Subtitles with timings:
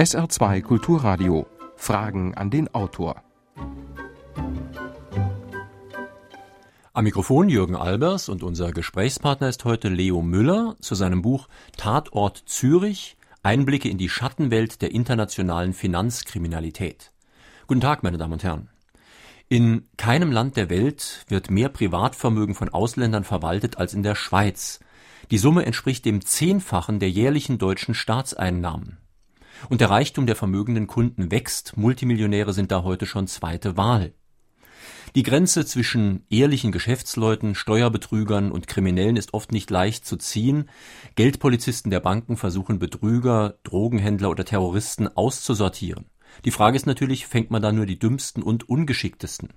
[0.00, 1.46] SR2 Kulturradio.
[1.76, 3.22] Fragen an den Autor.
[6.94, 12.42] Am Mikrofon Jürgen Albers und unser Gesprächspartner ist heute Leo Müller zu seinem Buch Tatort
[12.46, 17.12] Zürich Einblicke in die Schattenwelt der internationalen Finanzkriminalität.
[17.66, 18.70] Guten Tag, meine Damen und Herren.
[19.50, 24.80] In keinem Land der Welt wird mehr Privatvermögen von Ausländern verwaltet als in der Schweiz.
[25.30, 28.96] Die Summe entspricht dem Zehnfachen der jährlichen deutschen Staatseinnahmen.
[29.68, 34.12] Und der Reichtum der vermögenden Kunden wächst, Multimillionäre sind da heute schon zweite Wahl.
[35.16, 40.68] Die Grenze zwischen ehrlichen Geschäftsleuten, Steuerbetrügern und Kriminellen ist oft nicht leicht zu ziehen.
[41.16, 46.06] Geldpolizisten der Banken versuchen Betrüger, Drogenhändler oder Terroristen auszusortieren.
[46.44, 49.48] Die Frage ist natürlich, fängt man da nur die dümmsten und ungeschicktesten?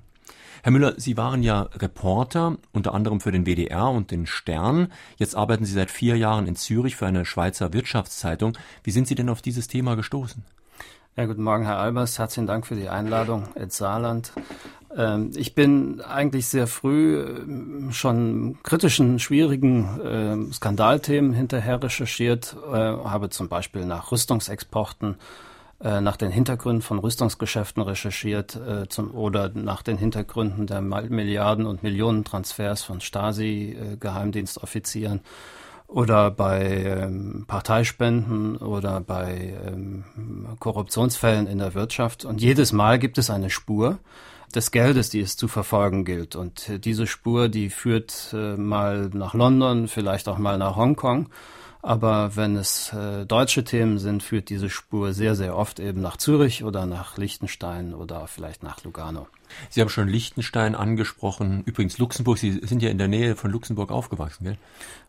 [0.66, 4.88] Herr Müller, Sie waren ja Reporter, unter anderem für den WDR und den Stern.
[5.18, 8.58] Jetzt arbeiten Sie seit vier Jahren in Zürich für eine Schweizer Wirtschaftszeitung.
[8.82, 10.46] Wie sind Sie denn auf dieses Thema gestoßen?
[11.18, 12.18] Ja, guten Morgen, Herr Albers.
[12.18, 14.32] Herzlichen Dank für die Einladung, Ed Saarland.
[14.96, 22.74] Ähm, ich bin eigentlich sehr früh ähm, schon kritischen, schwierigen ähm, Skandalthemen hinterher recherchiert, äh,
[22.74, 25.18] habe zum Beispiel nach Rüstungsexporten
[25.84, 31.66] äh, nach den Hintergründen von Rüstungsgeschäften recherchiert äh, zum, oder nach den Hintergründen der Milliarden
[31.66, 35.20] und Millionen Transfers von Stasi-Geheimdienstoffizieren
[35.88, 40.06] oder bei ähm, Parteispenden oder bei ähm,
[40.60, 42.24] Korruptionsfällen in der Wirtschaft.
[42.24, 44.00] Und jedes Mal gibt es eine Spur
[44.56, 46.38] des Geldes, die es zu verfolgen gilt.
[46.38, 51.28] Und äh, diese Spur, die führt äh, mal nach London, vielleicht auch mal nach Hongkong.
[51.84, 56.16] Aber wenn es äh, deutsche Themen sind, führt diese Spur sehr, sehr oft eben nach
[56.16, 59.28] Zürich oder nach Liechtenstein oder vielleicht nach Lugano.
[59.70, 61.62] Sie haben schon Liechtenstein angesprochen.
[61.66, 64.58] Übrigens Luxemburg, Sie sind ja in der Nähe von Luxemburg aufgewachsen, gell?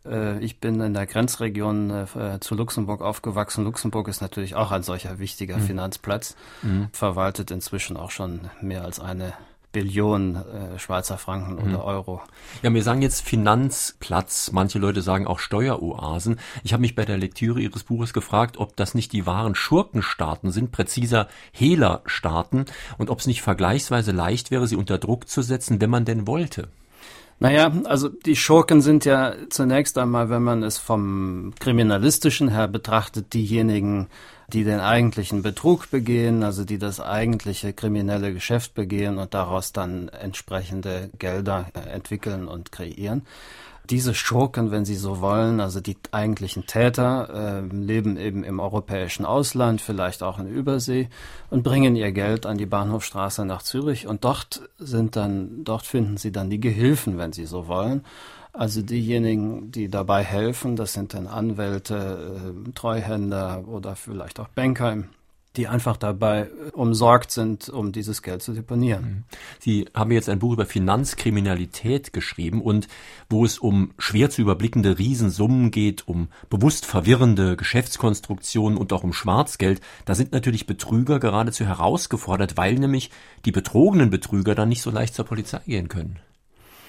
[0.04, 3.62] Äh, ich bin in der Grenzregion äh, zu Luxemburg aufgewachsen.
[3.62, 5.62] Luxemburg ist natürlich auch ein solcher wichtiger mhm.
[5.62, 6.88] Finanzplatz, mhm.
[6.90, 9.32] verwaltet inzwischen auch schon mehr als eine
[9.74, 11.84] Billionen äh, Schweizer Franken oder mhm.
[11.84, 12.22] Euro.
[12.62, 16.38] Ja, wir sagen jetzt Finanzplatz, manche Leute sagen auch Steueroasen.
[16.62, 20.52] Ich habe mich bei der Lektüre Ihres Buches gefragt, ob das nicht die wahren Schurkenstaaten
[20.52, 25.80] sind, präziser Hehlerstaaten und ob es nicht vergleichsweise leicht wäre, sie unter Druck zu setzen,
[25.80, 26.68] wenn man denn wollte.
[27.40, 33.34] Naja, also die Schurken sind ja zunächst einmal, wenn man es vom Kriminalistischen her betrachtet,
[33.34, 34.06] diejenigen,
[34.52, 40.08] die den eigentlichen Betrug begehen, also die das eigentliche kriminelle Geschäft begehen und daraus dann
[40.08, 43.22] entsprechende Gelder äh, entwickeln und kreieren.
[43.90, 49.26] Diese Schurken, wenn Sie so wollen, also die eigentlichen Täter, äh, leben eben im europäischen
[49.26, 51.08] Ausland, vielleicht auch in Übersee
[51.50, 56.16] und bringen ihr Geld an die Bahnhofstraße nach Zürich und dort sind dann, dort finden
[56.16, 58.04] Sie dann die Gehilfen, wenn Sie so wollen.
[58.54, 65.04] Also diejenigen, die dabei helfen, das sind dann Anwälte, äh, Treuhänder oder vielleicht auch Banker
[65.56, 69.04] die einfach dabei umsorgt sind, um dieses Geld zu deponieren.
[69.04, 69.24] Mhm.
[69.60, 72.88] Sie haben jetzt ein Buch über Finanzkriminalität geschrieben und
[73.30, 79.12] wo es um schwer zu überblickende Riesensummen geht, um bewusst verwirrende Geschäftskonstruktionen und auch um
[79.12, 83.10] Schwarzgeld, da sind natürlich Betrüger geradezu herausgefordert, weil nämlich
[83.44, 86.18] die betrogenen Betrüger dann nicht so leicht zur Polizei gehen können.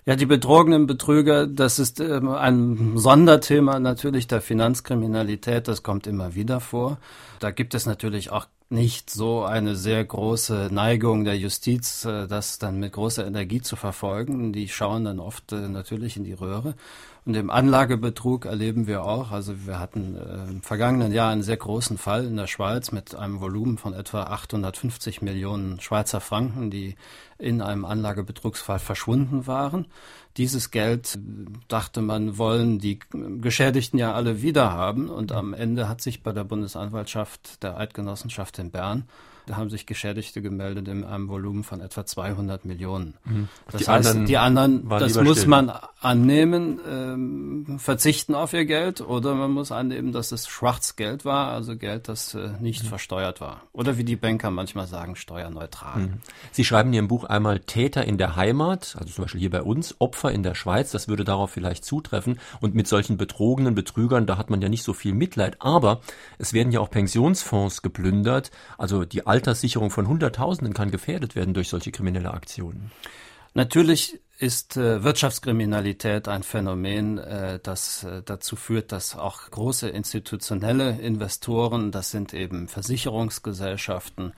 [0.07, 6.35] Ja, die betrogenen Betrüger, das ist ähm, ein Sonderthema natürlich der Finanzkriminalität, das kommt immer
[6.35, 6.99] wieder vor.
[7.39, 12.59] Da gibt es natürlich auch nicht so eine sehr große Neigung der Justiz, äh, das
[12.59, 14.53] dann mit großer Energie zu verfolgen.
[14.53, 16.75] Die schauen dann oft äh, natürlich in die Röhre.
[17.25, 21.57] Und im Anlagebetrug erleben wir auch, also wir hatten äh, im vergangenen Jahr einen sehr
[21.57, 26.95] großen Fall in der Schweiz mit einem Volumen von etwa 850 Millionen Schweizer Franken, die
[27.37, 29.87] in einem Anlagebetrugsfall verschwunden waren.
[30.37, 31.19] Dieses Geld,
[31.67, 32.99] dachte man, wollen die
[33.41, 35.09] Geschädigten ja alle wiederhaben.
[35.09, 39.05] Und am Ende hat sich bei der Bundesanwaltschaft der Eidgenossenschaft in Bern
[39.45, 43.15] da haben sich Geschädigte gemeldet in einem Volumen von etwa 200 Millionen.
[43.25, 43.47] Mhm.
[43.71, 45.49] Das die heißt, anderen die anderen, das muss still.
[45.49, 51.51] man annehmen, ähm, verzichten auf ihr Geld oder man muss annehmen, dass es Schwarzgeld war,
[51.51, 52.87] also Geld, das äh, nicht mhm.
[52.87, 53.61] versteuert war.
[53.73, 56.01] Oder wie die Banker manchmal sagen, steuerneutral.
[56.01, 56.13] Mhm.
[56.51, 59.61] Sie schreiben in Ihrem Buch einmal Täter in der Heimat, also zum Beispiel hier bei
[59.61, 62.39] uns, Opfer in der Schweiz, das würde darauf vielleicht zutreffen.
[62.61, 65.57] Und mit solchen betrogenen Betrügern, da hat man ja nicht so viel Mitleid.
[65.59, 66.01] Aber
[66.37, 71.67] es werden ja auch Pensionsfonds geplündert, also die Alterssicherung von Hunderttausenden kann gefährdet werden durch
[71.67, 72.91] solche kriminelle Aktionen.
[73.53, 80.91] Natürlich ist äh, Wirtschaftskriminalität ein Phänomen, äh, das äh, dazu führt, dass auch große institutionelle
[80.99, 84.33] Investoren, das sind eben Versicherungsgesellschaften,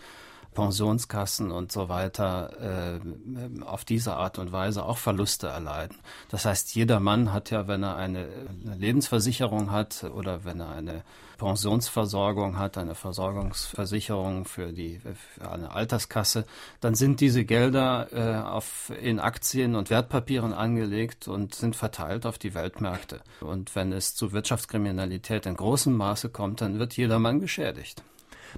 [0.58, 5.98] Pensionskassen und so weiter äh, auf diese Art und Weise auch Verluste erleiden.
[6.30, 8.28] Das heißt, jeder Mann hat ja, wenn er eine,
[8.76, 11.04] Lebensversicherung hat oder wenn er eine
[11.38, 15.00] Pensionsversorgung hat, eine Versorgungsversicherung für die
[15.38, 16.48] für eine Alterskasse,
[16.82, 22.40] dann sind diese Gelder äh, auf, in Aktien und Wertpapieren angelegt und sind verteilt auf
[22.40, 23.22] die Weltmärkte.
[23.42, 28.02] Und wenn es zu Wirtschaftskriminalität in großem Maße kommt, dann wird jedermann geschädigt.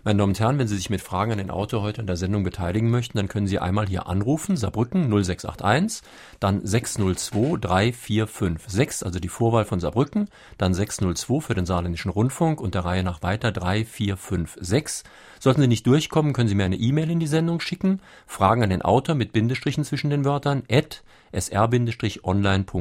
[0.04, 2.16] Meine Damen und Herren, wenn Sie sich mit Fragen an den Autor heute in der
[2.16, 6.02] Sendung beteiligen möchten, dann können Sie einmal hier anrufen, Saarbrücken 0681,
[6.40, 12.76] dann 602 3456, also die Vorwahl von Saarbrücken, dann 602 für den Saarländischen Rundfunk und
[12.76, 15.04] der Reihe nach weiter 3456.
[15.40, 18.70] Sollten Sie nicht durchkommen, können Sie mir eine E-Mail in die Sendung schicken, Fragen an
[18.70, 21.04] den Autor mit Bindestrichen zwischen den Wörtern at
[21.34, 22.72] sr-online.de.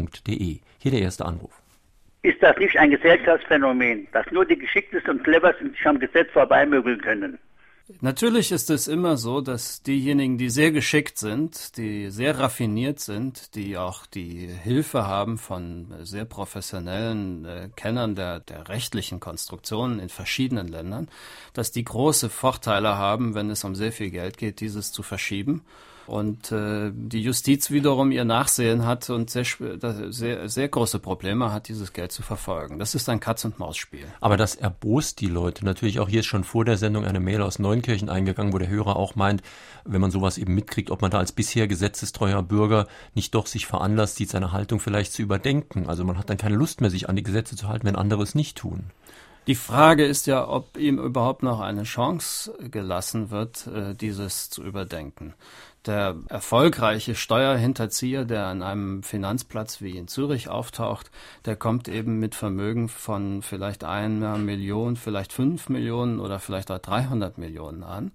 [0.78, 1.62] Hier der erste Anruf.
[2.22, 7.00] Ist das nicht ein Gesellschaftsphänomen, dass nur die Geschicktesten und Cleversten sich am Gesetz vorbeimögeln
[7.00, 7.38] können?
[8.00, 13.54] Natürlich ist es immer so, dass diejenigen, die sehr geschickt sind, die sehr raffiniert sind,
[13.54, 20.10] die auch die Hilfe haben von sehr professionellen äh, Kennern der, der rechtlichen Konstruktionen in
[20.10, 21.08] verschiedenen Ländern,
[21.54, 25.62] dass die große Vorteile haben, wenn es um sehr viel Geld geht, dieses zu verschieben
[26.08, 31.68] und äh, die Justiz wiederum ihr Nachsehen hat und sehr, sehr, sehr große Probleme hat,
[31.68, 32.78] dieses Geld zu verfolgen.
[32.78, 34.06] Das ist ein Katz-und-Maus-Spiel.
[34.20, 35.64] Aber das erbost die Leute.
[35.64, 38.68] Natürlich auch hier ist schon vor der Sendung eine Mail aus Neunkirchen eingegangen, wo der
[38.68, 39.42] Hörer auch meint,
[39.84, 43.66] wenn man sowas eben mitkriegt, ob man da als bisher gesetzestreuer Bürger nicht doch sich
[43.66, 45.88] veranlasst sieht, seine Haltung vielleicht zu überdenken.
[45.88, 48.22] Also man hat dann keine Lust mehr, sich an die Gesetze zu halten, wenn andere
[48.22, 48.90] es nicht tun.
[49.48, 54.62] Die Frage ist ja, ob ihm überhaupt noch eine Chance gelassen wird, äh, dieses zu
[54.62, 55.34] überdenken
[55.88, 61.10] der erfolgreiche Steuerhinterzieher, der an einem Finanzplatz wie in Zürich auftaucht,
[61.46, 66.78] der kommt eben mit Vermögen von vielleicht einer Million, vielleicht fünf Millionen oder vielleicht auch
[66.78, 68.12] 300 Millionen an.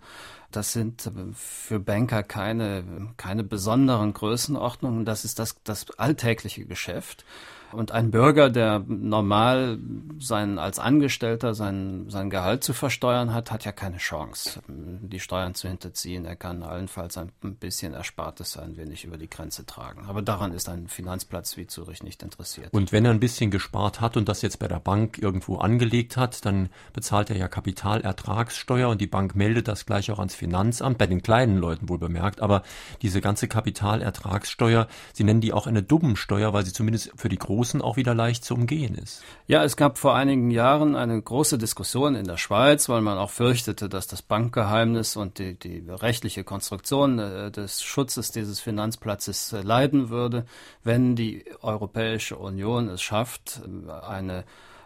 [0.51, 2.83] Das sind für Banker keine,
[3.17, 5.03] keine besonderen Größenordnungen.
[5.03, 7.25] Das ist das, das alltägliche Geschäft.
[7.73, 9.79] Und ein Bürger, der normal
[10.19, 15.55] sein, als Angestellter sein, sein Gehalt zu versteuern hat, hat ja keine Chance, die Steuern
[15.55, 16.25] zu hinterziehen.
[16.25, 20.05] Er kann allenfalls ein bisschen Erspartes ein wenig über die Grenze tragen.
[20.07, 22.73] Aber daran ist ein Finanzplatz wie Zürich nicht interessiert.
[22.73, 26.15] Und wenn er ein bisschen gespart hat und das jetzt bei der Bank irgendwo angelegt
[26.15, 30.97] hat, dann bezahlt er ja Kapitalertragssteuer und die Bank meldet das gleich auch ans Finanzamt,
[30.97, 32.41] bei den kleinen Leuten wohl bemerkt.
[32.41, 32.63] Aber
[33.01, 37.62] diese ganze Kapitalertragssteuer, Sie nennen die auch eine Dummensteuer, weil sie zumindest für die großen
[37.63, 39.23] Großen auch wieder leicht zu umgehen ist.
[39.47, 43.29] Ja, es gab vor einigen Jahren eine große Diskussion in der Schweiz, weil man auch
[43.29, 49.61] fürchtete, dass das Bankgeheimnis und die, die rechtliche Konstruktion äh, des Schutzes dieses Finanzplatzes äh,
[49.61, 50.45] leiden würde,
[50.83, 54.43] wenn die Europäische Union es schafft, äh, eine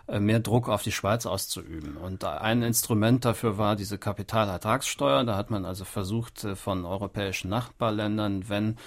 [0.10, 1.98] mehr Druck auf die Schweiz auszuüben.
[1.98, 5.26] Und ein Instrument dafür war diese Kapitalertragssteuer.
[5.26, 8.78] Da hat man also versucht, von europäischen Nachbarländern, wenn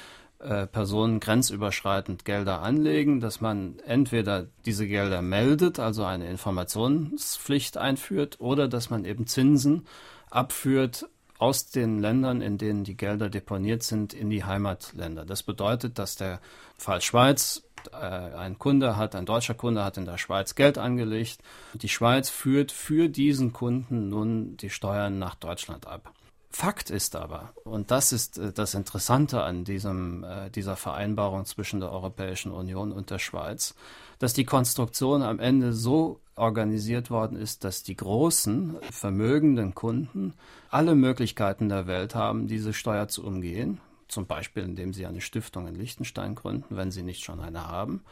[0.41, 8.41] äh, Personen grenzüberschreitend Gelder anlegen, dass man entweder diese Gelder meldet, also eine Informationspflicht einführt,
[8.41, 9.87] oder dass man eben Zinsen
[10.31, 11.09] abführt
[11.39, 15.25] aus den Ländern, in denen die Gelder deponiert sind, in die Heimatländer.
[15.25, 16.41] Das bedeutet, dass der
[16.77, 17.63] Fall Schweiz
[17.93, 21.41] äh, ein Kunde hat, ein deutscher Kunde hat in der Schweiz Geld angelegt.
[21.75, 26.13] Die Schweiz führt für diesen Kunden nun die Steuern nach Deutschland ab.
[26.53, 31.79] Fakt ist aber, und das ist äh, das Interessante an diesem, äh, dieser Vereinbarung zwischen
[31.79, 33.75] der Europäischen Union und der Schweiz,
[34.19, 40.35] dass die Konstruktion am Ende so organisiert worden ist, dass die großen, vermögenden Kunden
[40.71, 43.81] alle Möglichkeiten der Welt haben, diese Steuer zu umgehen.
[44.09, 48.03] Zum Beispiel, indem sie eine Stiftung in Liechtenstein gründen, wenn sie nicht schon eine haben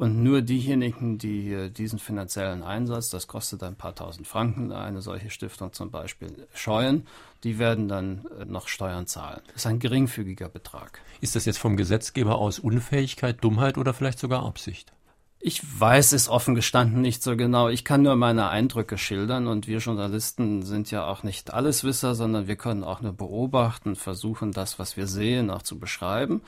[0.00, 5.28] und nur diejenigen, die diesen finanziellen Einsatz, das kostet ein paar tausend Franken, eine solche
[5.28, 7.06] Stiftung zum Beispiel, scheuen,
[7.44, 9.42] die werden dann äh, noch Steuern zahlen.
[9.48, 11.02] Das ist ein geringfügiger Betrag.
[11.20, 14.90] Ist das jetzt vom Gesetzgeber aus Unfähigkeit, Dummheit oder vielleicht sogar Absicht?
[15.38, 17.68] Ich weiß es offen gestanden nicht so genau.
[17.68, 22.48] Ich kann nur meine Eindrücke schildern und wir Journalisten sind ja auch nicht Alleswisser, sondern
[22.48, 26.40] wir können auch nur beobachten, versuchen das, was wir sehen, auch zu beschreiben.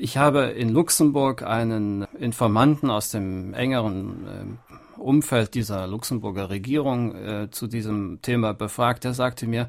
[0.00, 7.50] Ich habe in Luxemburg einen Informanten aus dem engeren äh, Umfeld dieser Luxemburger Regierung äh,
[7.50, 9.04] zu diesem Thema befragt.
[9.04, 9.68] Er sagte mir,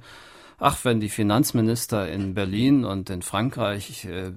[0.59, 4.31] ach, wenn die Finanzminister in Berlin und in Frankreich äh,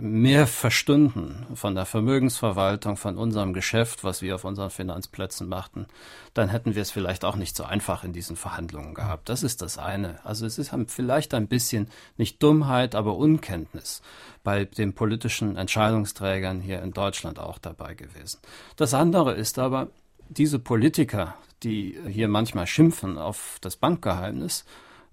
[0.00, 5.86] mehr verstünden von der Vermögensverwaltung, von unserem Geschäft, was wir auf unseren Finanzplätzen machten,
[6.34, 9.28] dann hätten wir es vielleicht auch nicht so einfach in diesen Verhandlungen gehabt.
[9.28, 10.24] Das ist das eine.
[10.24, 14.02] Also es ist vielleicht ein bisschen nicht Dummheit, aber Unkenntnis
[14.44, 18.40] bei den politischen Entscheidungsträgern hier in Deutschland auch dabei gewesen.
[18.76, 19.88] Das andere ist aber,
[20.28, 24.64] diese Politiker, die hier manchmal schimpfen auf das Bankgeheimnis,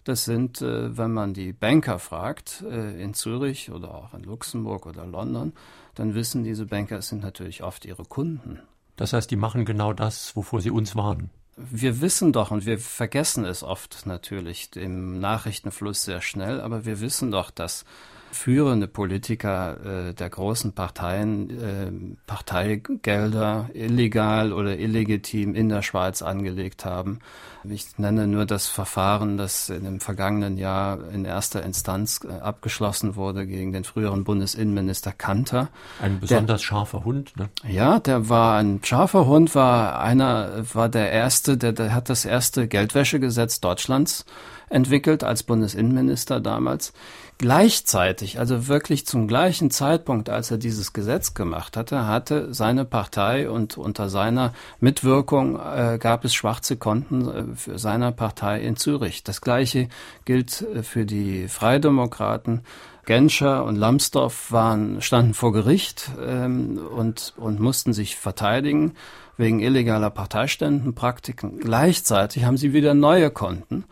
[0.05, 4.85] Das sind, äh, wenn man die Banker fragt, äh, in Zürich oder auch in Luxemburg
[4.85, 5.51] oder London,
[5.95, 8.59] dann wissen diese Banker, es sind natürlich oft ihre Kunden.
[8.97, 11.31] Das heißt, die machen genau das, wovor sie uns warnen.
[11.57, 16.99] Wir wissen doch, und wir vergessen es oft natürlich im Nachrichtenfluss sehr schnell, aber wir
[17.01, 17.83] wissen doch, dass
[18.31, 21.91] führende Politiker äh, der großen Parteien äh,
[22.27, 27.19] Parteigelder illegal oder illegitim in der Schweiz angelegt haben.
[27.63, 33.15] Ich nenne nur das Verfahren, das in dem vergangenen Jahr in erster Instanz äh, abgeschlossen
[33.15, 35.69] wurde gegen den früheren Bundesinnenminister Kanter.
[36.01, 37.49] Ein besonders der, scharfer Hund, ne?
[37.67, 42.25] Ja, der war ein scharfer Hund, war einer, war der erste, der, der hat das
[42.25, 44.25] erste Geldwäschegesetz Deutschlands
[44.69, 46.93] entwickelt als Bundesinnenminister damals.
[47.37, 53.49] Gleichzeitig, also wirklich zum gleichen Zeitpunkt, als er dieses Gesetz gemacht hatte, hatte seine Partei
[53.49, 59.23] und unter seiner Mitwirkung äh, gab es schwarze Konten äh, für seiner Partei in Zürich.
[59.23, 59.89] Das gleiche
[60.23, 62.61] gilt äh, für die Freidemokraten.
[63.05, 68.93] Genscher und Lambsdorff waren, standen vor Gericht ähm, und, und mussten sich verteidigen
[69.37, 71.59] wegen illegaler Parteiständenpraktiken.
[71.59, 73.83] Gleichzeitig haben sie wieder neue Konten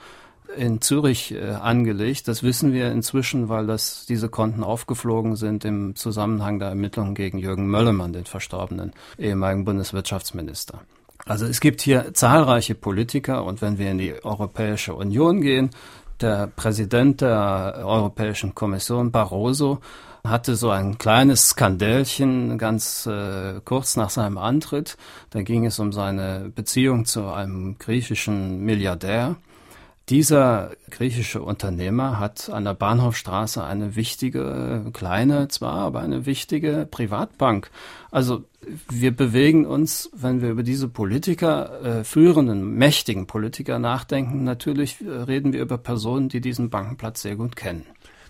[0.58, 2.28] in Zürich äh, angelegt.
[2.28, 7.38] Das wissen wir inzwischen, weil das, diese Konten aufgeflogen sind im Zusammenhang der Ermittlungen gegen
[7.38, 10.82] Jürgen Möllemann, den verstorbenen ehemaligen Bundeswirtschaftsminister.
[11.26, 15.70] Also es gibt hier zahlreiche Politiker und wenn wir in die Europäische Union gehen,
[16.20, 19.80] der Präsident der Europäischen Kommission Barroso
[20.26, 24.96] hatte so ein kleines Skandälchen ganz äh, kurz nach seinem Antritt.
[25.32, 29.36] Da ging es um seine Beziehung zu einem griechischen Milliardär.
[30.10, 37.70] Dieser griechische Unternehmer hat an der Bahnhofstraße eine wichtige, kleine zwar, aber eine wichtige Privatbank.
[38.12, 38.44] Also
[38.92, 45.10] wir bewegen uns, wenn wir über diese Politiker, äh, führenden, mächtigen Politiker nachdenken, natürlich äh,
[45.10, 47.86] reden wir über Personen, die diesen Bankenplatz sehr gut kennen.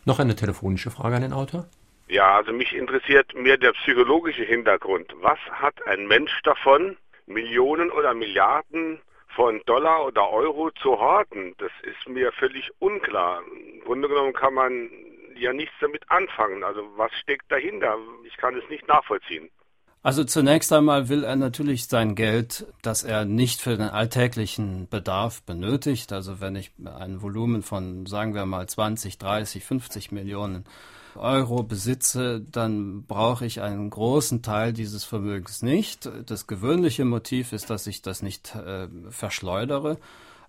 [0.05, 1.65] Noch eine telefonische Frage an den Autor?
[2.07, 5.11] Ja, also mich interessiert mehr der psychologische Hintergrund.
[5.21, 8.99] Was hat ein Mensch davon, Millionen oder Milliarden
[9.35, 13.41] von Dollar oder Euro zu horten, das ist mir völlig unklar.
[13.73, 14.89] Im Grunde genommen kann man
[15.35, 16.63] ja nichts damit anfangen.
[16.63, 17.97] Also was steckt dahinter?
[18.25, 19.49] Ich kann es nicht nachvollziehen.
[20.03, 25.41] Also zunächst einmal will er natürlich sein Geld, das er nicht für den alltäglichen Bedarf
[25.43, 26.11] benötigt.
[26.11, 30.65] Also wenn ich ein Volumen von, sagen wir mal, 20, 30, 50 Millionen
[31.15, 36.09] Euro besitze, dann brauche ich einen großen Teil dieses Vermögens nicht.
[36.25, 39.97] Das gewöhnliche Motiv ist, dass ich das nicht äh, verschleudere.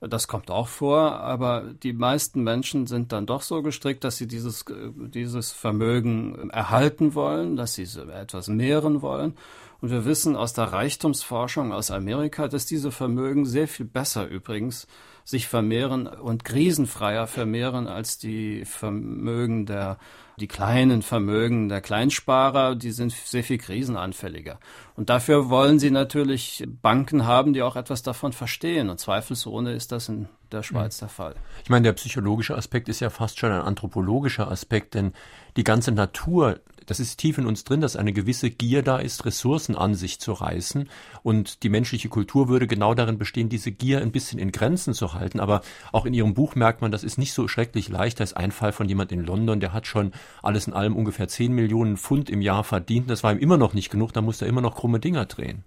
[0.01, 4.27] Das kommt auch vor, aber die meisten Menschen sind dann doch so gestrickt, dass sie
[4.27, 9.35] dieses, dieses Vermögen erhalten wollen, dass sie etwas mehren wollen.
[9.81, 14.87] Und wir wissen aus der Reichtumsforschung aus Amerika, dass diese Vermögen sehr viel besser übrigens
[15.25, 19.99] sich vermehren und krisenfreier vermehren als die Vermögen der
[20.37, 24.59] die kleinen Vermögen der Kleinsparer, die sind sehr viel krisenanfälliger.
[24.97, 28.91] Und dafür wollen sie natürlich Banken haben, die auch etwas davon verstehen.
[28.91, 31.35] Und zweifelsohne ist das in der Schweiz der Fall.
[31.63, 35.13] Ich meine, der psychologische Aspekt ist ja fast schon ein anthropologischer Aspekt, denn
[35.57, 39.25] die ganze Natur das ist tief in uns drin, dass eine gewisse Gier da ist,
[39.25, 40.89] Ressourcen an sich zu reißen.
[41.23, 45.15] Und die menschliche Kultur würde genau darin bestehen, diese Gier ein bisschen in Grenzen zu
[45.15, 45.41] halten.
[45.41, 45.63] Aber
[45.93, 48.21] auch in Ihrem Buch merkt man, das ist nicht so schrecklich leicht.
[48.21, 50.13] Da ist ein Fall von jemand in London, der hat schon
[50.43, 53.11] alles in allem ungefähr 10 Millionen Pfund im Jahr verdient.
[53.11, 54.13] Das war ihm immer noch nicht genug.
[54.13, 55.65] Da musste er immer noch krumme Dinger drehen.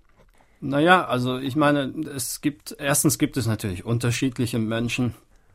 [0.59, 5.13] Naja, also ich meine, es gibt, erstens gibt es natürlich unterschiedliche Menschen,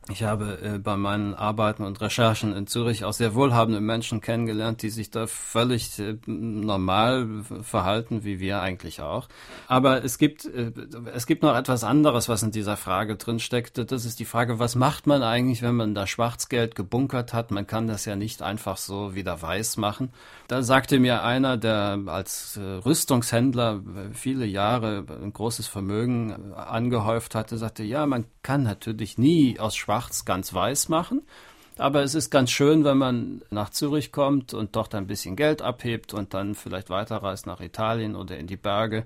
[0.09, 4.81] ich habe äh, bei meinen Arbeiten und Recherchen in Zürich auch sehr wohlhabende Menschen kennengelernt,
[4.81, 9.29] die sich da völlig äh, normal verhalten, wie wir eigentlich auch.
[9.67, 10.73] Aber es gibt, äh,
[11.13, 13.85] es gibt noch etwas anderes, was in dieser Frage drin steckte.
[13.85, 17.51] Das ist die Frage, was macht man eigentlich, wenn man da Schwarzgeld gebunkert hat?
[17.51, 20.11] Man kann das ja nicht einfach so wieder weiß machen.
[20.53, 26.55] Da sagte mir einer, der als äh, Rüstungshändler äh, viele Jahre ein großes Vermögen äh,
[26.55, 31.23] angehäuft hatte, sagte, ja, man kann natürlich nie aus Schwarz schwarz ganz weiß machen.
[31.79, 35.63] Aber es ist ganz schön, wenn man nach Zürich kommt und dort ein bisschen Geld
[35.63, 39.05] abhebt und dann vielleicht weiterreist nach Italien oder in die Berge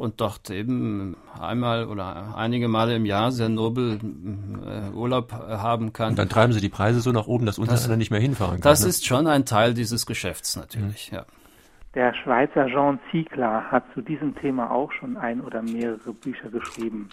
[0.00, 3.98] und dort eben einmal oder einige Male im Jahr sehr nobel
[4.64, 6.10] äh, Urlaub haben kann.
[6.10, 8.54] Und dann treiben sie die Preise so nach oben, dass uns das, nicht mehr hinfahren
[8.54, 8.62] kann.
[8.62, 8.88] Das ne?
[8.88, 11.18] ist schon ein Teil dieses Geschäfts natürlich, mhm.
[11.18, 11.24] ja.
[11.94, 17.10] Der Schweizer Jean Ziegler hat zu diesem Thema auch schon ein oder mehrere Bücher geschrieben.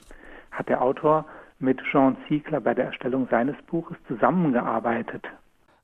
[0.51, 1.25] Hat der Autor
[1.59, 5.25] mit Jean Ziegler bei der Erstellung seines Buches zusammengearbeitet?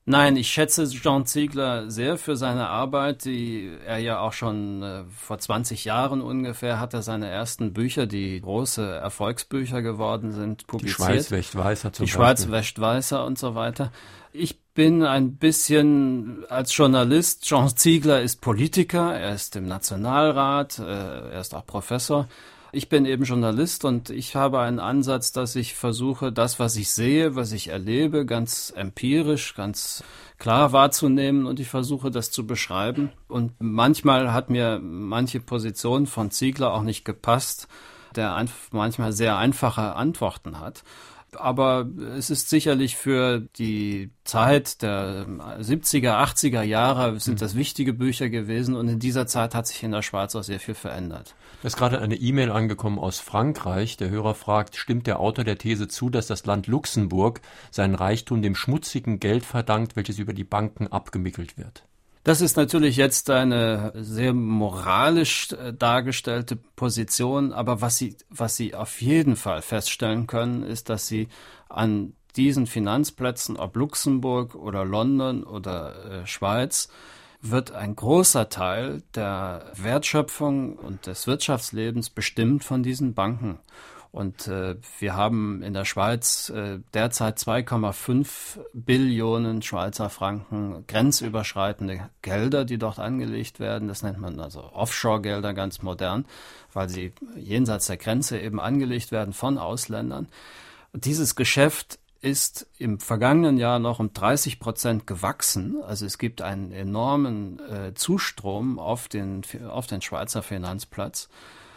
[0.06, 5.04] Nein, ich schätze Jean Ziegler sehr für seine Arbeit, die er ja auch schon äh,
[5.18, 11.00] vor 20 Jahren ungefähr hat er seine ersten Bücher, die große Erfolgsbücher geworden sind, publiziert.
[11.00, 12.26] Die Schweiz wäscht weißer zum Die Beispiel.
[12.26, 13.94] Schweiz wäscht weißer und so weiter.
[14.34, 20.84] Ich bin ein bisschen als Journalist, Jean Ziegler ist Politiker, er ist im Nationalrat, äh,
[20.84, 22.28] er ist auch Professor.
[22.76, 26.90] Ich bin eben Journalist und ich habe einen Ansatz, dass ich versuche, das, was ich
[26.90, 30.04] sehe, was ich erlebe, ganz empirisch, ganz
[30.40, 33.12] klar wahrzunehmen und ich versuche, das zu beschreiben.
[33.28, 37.68] Und manchmal hat mir manche Position von Ziegler auch nicht gepasst,
[38.16, 40.84] der manchmal sehr einfache Antworten hat
[41.38, 41.88] aber
[42.18, 48.76] es ist sicherlich für die Zeit der 70er, 80er Jahre sind das wichtige Bücher gewesen
[48.76, 51.36] und in dieser Zeit hat sich in der Schweiz auch sehr viel verändert.
[51.60, 53.98] Es ist gerade eine E-Mail angekommen aus Frankreich.
[53.98, 58.42] Der Hörer fragt, stimmt der Autor der These zu, dass das Land Luxemburg seinen Reichtum
[58.42, 61.86] dem schmutzigen Geld verdankt, welches über die Banken abgemickelt wird?
[62.24, 68.76] Das ist natürlich jetzt eine sehr moralisch äh, dargestellte Position, aber was Sie, was Sie
[68.76, 71.28] auf jeden Fall feststellen können, ist, dass Sie
[71.68, 76.88] an diesen Finanzplätzen, ob Luxemburg oder London oder äh, Schweiz,
[77.42, 83.60] wird ein großer Teil der Wertschöpfung und des Wirtschaftslebens bestimmt von diesen Banken.
[84.14, 92.64] Und äh, wir haben in der Schweiz äh, derzeit 2,5 Billionen Schweizer Franken grenzüberschreitende Gelder,
[92.64, 93.88] die dort angelegt werden.
[93.88, 96.26] Das nennt man also Offshore-Gelder ganz modern,
[96.74, 100.28] weil sie jenseits der Grenze eben angelegt werden von Ausländern.
[100.92, 105.82] Und dieses Geschäft ist im vergangenen Jahr noch um 30 Prozent gewachsen.
[105.82, 111.30] Also es gibt einen enormen äh, Zustrom auf den, auf den Schweizer Finanzplatz.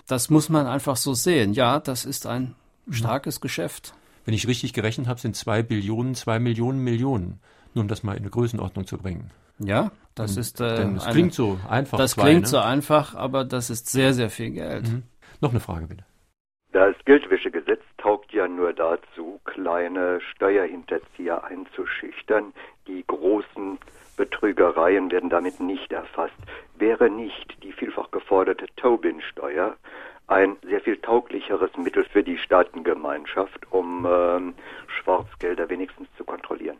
[0.06, 1.52] Das muss man einfach so sehen.
[1.52, 2.54] Ja, das ist ein
[2.90, 3.94] starkes Geschäft.
[4.24, 7.40] Wenn ich richtig gerechnet habe, sind zwei Billionen, zwei Millionen Millionen.
[7.74, 9.30] Nur um das mal in eine Größenordnung zu bringen.
[9.58, 10.60] Ja, das Und, ist.
[10.60, 11.98] Äh, das klingt so einfach.
[11.98, 12.48] Das zwei, klingt ne?
[12.48, 14.88] so einfach, aber das ist sehr, sehr viel Geld.
[14.88, 15.02] Mhm.
[15.40, 16.04] Noch eine Frage bitte.
[16.72, 17.65] Das Geldwäschegesetz
[18.36, 22.52] ja nur dazu, kleine Steuerhinterzieher einzuschüchtern.
[22.86, 23.78] Die großen
[24.16, 26.36] Betrügereien werden damit nicht erfasst.
[26.76, 29.76] Wäre nicht die vielfach geforderte Tobin-Steuer
[30.28, 34.54] ein sehr viel tauglicheres Mittel für die Staatengemeinschaft, um ähm,
[34.88, 36.78] Schwarzgelder wenigstens zu kontrollieren?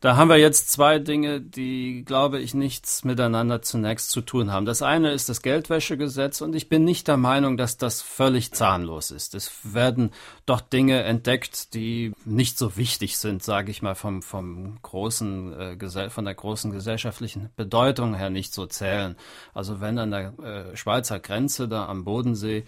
[0.00, 4.64] Da haben wir jetzt zwei Dinge, die, glaube ich, nichts miteinander zunächst zu tun haben.
[4.64, 9.10] Das eine ist das Geldwäschegesetz und ich bin nicht der Meinung, dass das völlig zahnlos
[9.10, 9.34] ist.
[9.34, 10.12] Es werden
[10.46, 16.10] doch Dinge entdeckt, die nicht so wichtig sind, sage ich mal, vom, vom großen, äh,
[16.10, 19.16] von der großen gesellschaftlichen Bedeutung her nicht so zählen.
[19.52, 22.64] Also wenn an der äh, Schweizer Grenze da am Bodensee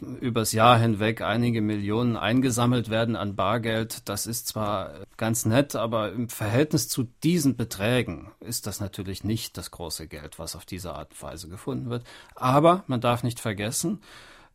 [0.00, 4.08] übers Jahr hinweg einige Millionen eingesammelt werden an Bargeld.
[4.08, 9.56] Das ist zwar ganz nett, aber im Verhältnis zu diesen Beträgen ist das natürlich nicht
[9.56, 12.04] das große Geld, was auf diese Art und Weise gefunden wird.
[12.34, 14.00] Aber man darf nicht vergessen,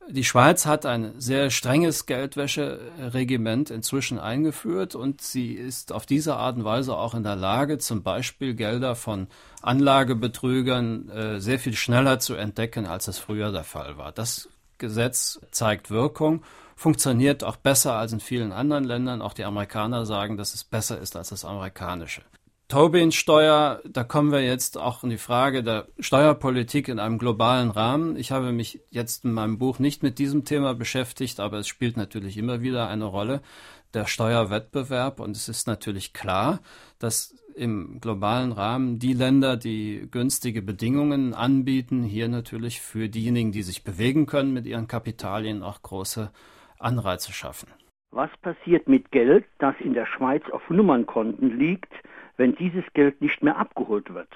[0.09, 6.57] die Schweiz hat ein sehr strenges Geldwäscheregiment inzwischen eingeführt und sie ist auf diese Art
[6.57, 9.27] und Weise auch in der Lage, zum Beispiel Gelder von
[9.61, 14.11] Anlagebetrügern äh, sehr viel schneller zu entdecken, als es früher der Fall war.
[14.11, 14.49] Das
[14.81, 16.43] Gesetz zeigt Wirkung,
[16.75, 19.21] funktioniert auch besser als in vielen anderen Ländern.
[19.21, 22.23] Auch die Amerikaner sagen, dass es besser ist als das amerikanische.
[22.67, 28.15] Tobin-Steuer, da kommen wir jetzt auch in die Frage der Steuerpolitik in einem globalen Rahmen.
[28.15, 31.97] Ich habe mich jetzt in meinem Buch nicht mit diesem Thema beschäftigt, aber es spielt
[31.97, 33.41] natürlich immer wieder eine Rolle
[33.93, 36.61] der Steuerwettbewerb und es ist natürlich klar,
[36.97, 43.63] dass im globalen Rahmen die Länder, die günstige Bedingungen anbieten, hier natürlich für diejenigen, die
[43.63, 46.31] sich bewegen können mit ihren Kapitalien, auch große
[46.79, 47.69] Anreize schaffen.
[48.11, 51.93] Was passiert mit Geld, das in der Schweiz auf Nummernkonten liegt,
[52.37, 54.29] wenn dieses Geld nicht mehr abgeholt wird?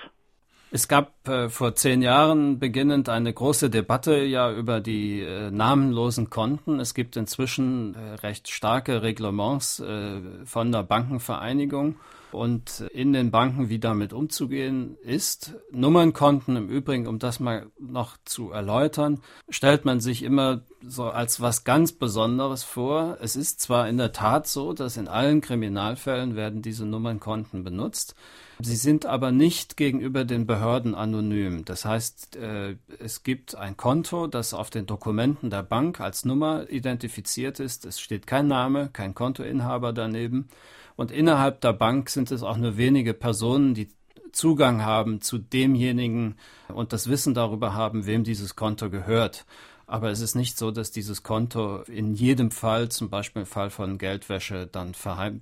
[0.72, 6.30] Es gab äh, vor zehn Jahren beginnend eine große Debatte ja über die äh, namenlosen
[6.30, 6.80] Konten.
[6.80, 11.96] Es gibt inzwischen äh, recht starke Reglements äh, von der Bankenvereinigung
[12.36, 15.56] und in den Banken, wie damit umzugehen ist.
[15.72, 21.42] Nummernkonten im Übrigen, um das mal noch zu erläutern, stellt man sich immer so als
[21.42, 23.18] was ganz Besonderes vor.
[23.22, 28.16] Es ist zwar in der Tat so, dass in allen Kriminalfällen werden diese Nummernkonten benutzt.
[28.60, 31.66] Sie sind aber nicht gegenüber den Behörden anonym.
[31.66, 36.70] Das heißt, äh, es gibt ein Konto, das auf den Dokumenten der Bank als Nummer
[36.70, 37.86] identifiziert ist.
[37.86, 40.48] Es steht kein Name, kein Kontoinhaber daneben.
[40.96, 43.90] Und innerhalb der Bank sind es auch nur wenige Personen, die
[44.32, 46.36] Zugang haben zu demjenigen
[46.68, 49.46] und das Wissen darüber haben, wem dieses Konto gehört.
[49.88, 53.70] Aber es ist nicht so, dass dieses Konto in jedem Fall, zum Beispiel im Fall
[53.70, 54.94] von Geldwäsche, dann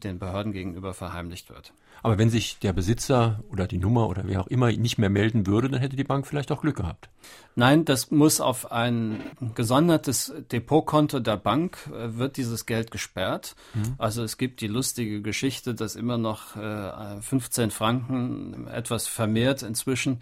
[0.03, 1.73] den Behörden gegenüber verheimlicht wird.
[2.03, 5.47] Aber wenn sich der Besitzer oder die Nummer oder wer auch immer nicht mehr melden
[5.47, 7.09] würde, dann hätte die Bank vielleicht auch Glück gehabt.
[7.55, 9.21] Nein, das muss auf ein
[9.55, 13.55] gesondertes Depotkonto der Bank äh, wird dieses Geld gesperrt.
[13.73, 13.95] Mhm.
[13.97, 20.19] Also es gibt die lustige Geschichte, dass immer noch äh, 15 Franken etwas vermehrt inzwischen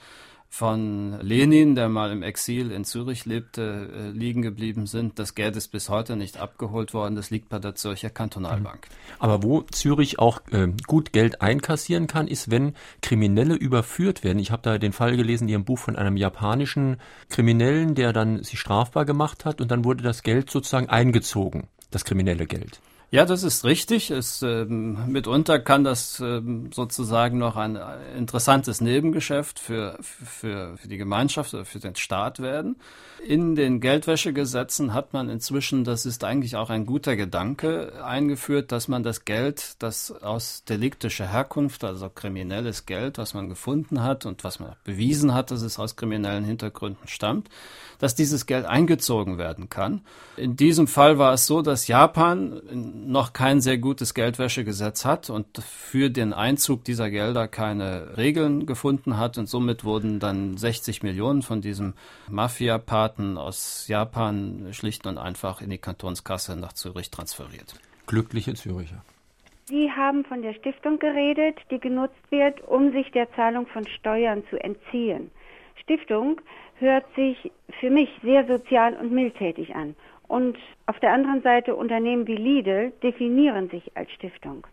[0.54, 5.18] von Lenin, der mal im Exil in Zürich lebte, äh, liegen geblieben sind.
[5.18, 7.16] Das Geld ist bis heute nicht abgeholt worden.
[7.16, 8.90] Das liegt bei der Zürcher Kantonalbank.
[8.90, 9.16] Mhm.
[9.20, 14.40] Aber wo Zürich auch äh, gut Geld einkassieren kann, ist, wenn Kriminelle überführt werden.
[14.40, 16.98] Ich habe da den Fall gelesen in Ihrem Buch von einem japanischen
[17.30, 22.04] Kriminellen, der dann sich strafbar gemacht hat und dann wurde das Geld sozusagen eingezogen, das
[22.04, 22.82] kriminelle Geld.
[23.13, 24.10] Ja, das ist richtig.
[24.10, 27.78] Es, ähm, mitunter kann das ähm, sozusagen noch ein
[28.17, 32.78] interessantes Nebengeschäft für, für, für die Gemeinschaft oder für den Staat werden.
[33.21, 38.88] In den Geldwäschegesetzen hat man inzwischen, das ist eigentlich auch ein guter Gedanke, eingeführt, dass
[38.88, 44.45] man das Geld, das aus deliktischer Herkunft, also kriminelles Geld, was man gefunden hat und
[44.45, 47.50] was man bewiesen hat, dass es aus kriminellen Hintergründen stammt,
[48.02, 50.02] dass dieses Geld eingezogen werden kann.
[50.36, 55.60] In diesem Fall war es so, dass Japan noch kein sehr gutes Geldwäschegesetz hat und
[55.60, 61.44] für den Einzug dieser Gelder keine Regeln gefunden hat und somit wurden dann 60 Millionen
[61.44, 61.94] von diesem
[62.28, 67.76] Mafia-Paten aus Japan schlicht und einfach in die Kantonskasse nach Zürich transferiert.
[68.08, 69.04] Glückliche Züricher.
[69.66, 74.44] Sie haben von der Stiftung geredet, die genutzt wird, um sich der Zahlung von Steuern
[74.50, 75.30] zu entziehen.
[75.84, 76.41] Stiftung
[76.76, 79.96] hört sich für mich sehr sozial und mildtätig an.
[80.28, 84.65] Und auf der anderen Seite Unternehmen wie Lidl definieren sich als Stiftung.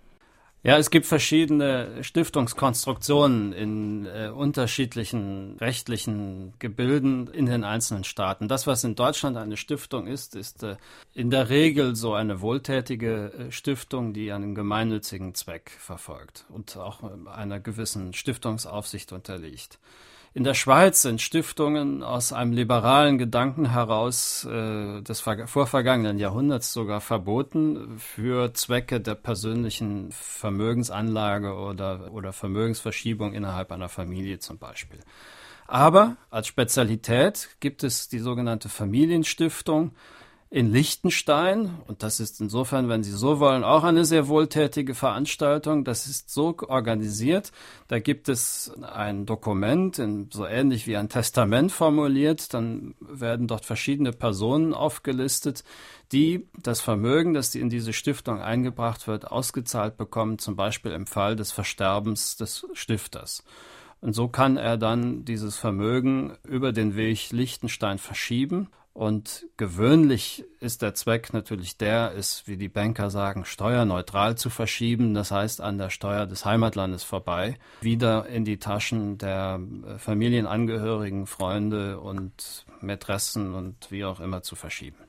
[0.65, 8.49] Ja, es gibt verschiedene Stiftungskonstruktionen in äh, unterschiedlichen rechtlichen Gebilden in den einzelnen Staaten.
[8.49, 10.77] Das, was in Deutschland eine Stiftung ist, ist äh,
[11.15, 17.05] in der Regel so eine wohltätige äh, Stiftung, die einen gemeinnützigen Zweck verfolgt und auch
[17.05, 19.79] äh, einer gewissen Stiftungsaufsicht unterliegt.
[20.35, 27.01] In der Schweiz sind Stiftungen aus einem liberalen Gedanken heraus äh, des vorvergangenen Jahrhunderts sogar
[27.01, 35.01] verboten für Zwecke der persönlichen Vermögensanlage oder, oder Vermögensverschiebung innerhalb einer Familie zum Beispiel.
[35.67, 39.93] Aber als Spezialität gibt es die sogenannte Familienstiftung,
[40.51, 41.79] in Liechtenstein.
[41.87, 45.85] Und das ist insofern, wenn Sie so wollen, auch eine sehr wohltätige Veranstaltung.
[45.85, 47.53] Das ist so organisiert.
[47.89, 50.01] Da gibt es ein Dokument,
[50.33, 52.55] so ähnlich wie ein Testament formuliert.
[52.55, 55.65] Dann werden dort verschiedene Personen aufgelistet,
[56.13, 61.37] die das Vermögen, das in diese Stiftung eingebracht wird, ausgezahlt bekommen, zum Beispiel im Fall
[61.37, 63.45] des Versterbens des Stifters.
[64.01, 70.83] Und so kann er dann dieses Vermögen über den Weg Liechtenstein verschieben und gewöhnlich ist
[70.83, 75.79] der Zweck natürlich der, ist, wie die Banker sagen, steuerneutral zu verschieben, das heißt an
[75.79, 83.55] der Steuer des Heimatlandes vorbei, wieder in die Taschen der äh, Familienangehörigen, Freunde und Mätressen
[83.55, 85.08] und wie auch immer zu verschieben.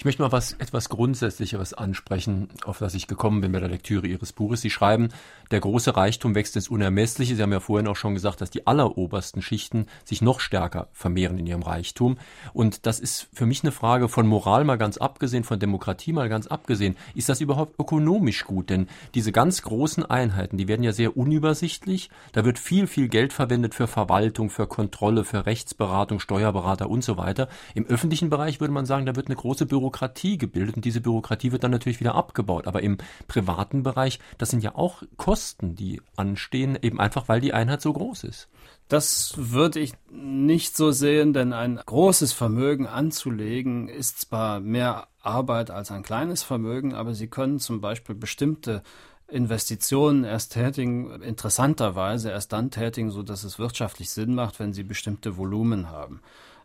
[0.00, 4.06] Ich möchte mal was etwas Grundsätzlicheres ansprechen, auf das ich gekommen bin bei der Lektüre
[4.06, 4.62] Ihres Buches.
[4.62, 5.10] Sie schreiben,
[5.50, 7.36] der große Reichtum wächst ins Unermessliche.
[7.36, 11.36] Sie haben ja vorhin auch schon gesagt, dass die allerobersten Schichten sich noch stärker vermehren
[11.36, 12.16] in ihrem Reichtum.
[12.54, 16.30] Und das ist für mich eine Frage von Moral mal ganz abgesehen, von Demokratie mal
[16.30, 16.96] ganz abgesehen.
[17.14, 18.70] Ist das überhaupt ökonomisch gut?
[18.70, 22.08] Denn diese ganz großen Einheiten, die werden ja sehr unübersichtlich.
[22.32, 27.18] Da wird viel, viel Geld verwendet für Verwaltung, für Kontrolle, für Rechtsberatung, Steuerberater und so
[27.18, 27.50] weiter.
[27.74, 31.00] Im öffentlichen Bereich würde man sagen, da wird eine große Bürokratie Bürokratie gebildet und diese
[31.00, 32.66] Bürokratie wird dann natürlich wieder abgebaut.
[32.66, 37.52] Aber im privaten Bereich, das sind ja auch Kosten, die anstehen, eben einfach weil die
[37.52, 38.48] Einheit so groß ist.
[38.88, 45.70] Das würde ich nicht so sehen, denn ein großes Vermögen anzulegen ist zwar mehr Arbeit
[45.70, 48.82] als ein kleines Vermögen, aber Sie können zum Beispiel bestimmte
[49.28, 54.82] Investitionen erst tätigen, interessanterweise erst dann tätigen, so dass es wirtschaftlich Sinn macht, wenn Sie
[54.82, 56.20] bestimmte Volumen haben.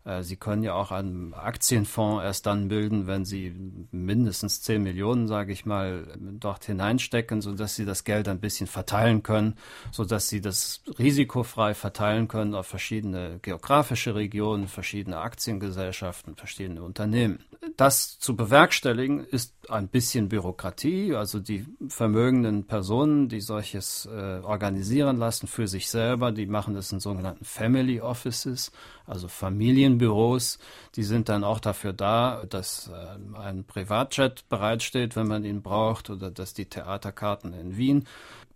[0.06, 3.54] Äh, Sie können ja auch einen Aktienfonds erst dann bilden, wenn Sie
[3.92, 9.24] mindestens 10 Millionen, sage ich mal, dort hineinstecken, sodass Sie das Geld ein bisschen verteilen
[9.24, 9.56] können,
[9.92, 17.40] sodass Sie das risikofrei verteilen können auf verschiedene geografische Regionen, verschiedene Aktiengesellschaften, verschiedene Unternehmen.
[17.78, 25.18] Das zu bewerkstelligen ist ein bisschen Bürokratie, also die vermögenden Personen, die solches äh, organisieren
[25.18, 28.72] lassen für sich selber, die machen das in sogenannten Family Offices,
[29.06, 30.60] also Familienbüros.
[30.96, 36.10] Die sind dann auch dafür da, dass äh, ein Privatjet bereitsteht, wenn man ihn braucht,
[36.10, 38.06] oder dass die Theaterkarten in Wien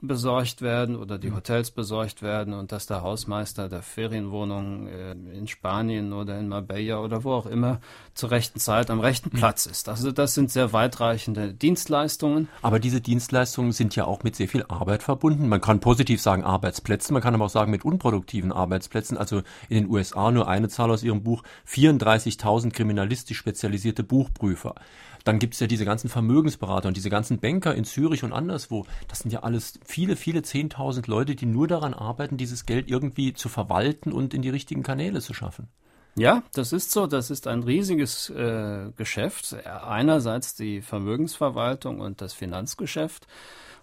[0.01, 5.47] besorgt werden oder die Hotels besorgt werden und dass der Hausmeister der Ferienwohnung äh, in
[5.47, 7.81] Spanien oder in Marbella oder wo auch immer
[8.13, 9.89] zur rechten Zeit am rechten Platz ist.
[9.89, 12.47] Also das sind sehr weitreichende Dienstleistungen.
[12.61, 15.49] Aber diese Dienstleistungen sind ja auch mit sehr viel Arbeit verbunden.
[15.49, 19.17] Man kann positiv sagen Arbeitsplätzen, man kann aber auch sagen mit unproduktiven Arbeitsplätzen.
[19.17, 24.75] Also in den USA nur eine Zahl aus Ihrem Buch, 34.000 kriminalistisch spezialisierte Buchprüfer.
[25.23, 28.85] Dann gibt's ja diese ganzen Vermögensberater und diese ganzen Banker in Zürich und anderswo.
[29.07, 33.33] Das sind ja alles viele, viele Zehntausend Leute, die nur daran arbeiten, dieses Geld irgendwie
[33.33, 35.67] zu verwalten und in die richtigen Kanäle zu schaffen.
[36.15, 37.07] Ja, das ist so.
[37.07, 39.55] Das ist ein riesiges äh, Geschäft.
[39.65, 43.27] Einerseits die Vermögensverwaltung und das Finanzgeschäft.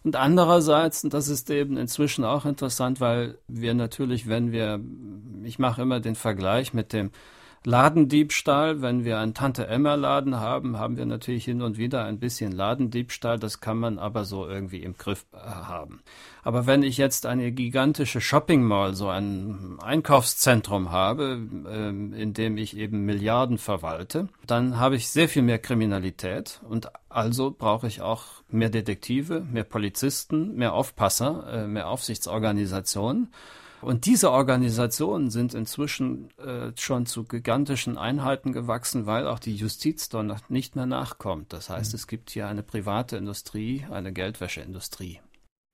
[0.02, 4.80] Und andererseits, und das ist eben inzwischen auch interessant, weil wir natürlich, wenn wir,
[5.42, 7.10] ich mache immer den Vergleich mit dem
[7.66, 13.40] Ladendiebstahl, wenn wir einen Tante-Emma-Laden haben, haben wir natürlich hin und wieder ein bisschen Ladendiebstahl,
[13.40, 16.00] das kann man aber so irgendwie im Griff äh, haben.
[16.44, 22.56] Aber wenn ich jetzt eine gigantische Shopping Mall, so ein Einkaufszentrum habe, ähm, in dem
[22.56, 28.00] ich eben Milliarden verwalte, dann habe ich sehr viel mehr Kriminalität und also brauche ich
[28.00, 33.32] auch mehr Detektive, mehr Polizisten, mehr Aufpasser, äh, mehr Aufsichtsorganisationen.
[33.86, 40.08] Und diese Organisationen sind inzwischen äh, schon zu gigantischen Einheiten gewachsen, weil auch die Justiz
[40.08, 41.52] dort nicht mehr nachkommt.
[41.52, 41.96] Das heißt, mhm.
[41.96, 45.20] es gibt hier eine private Industrie, eine Geldwäscheindustrie.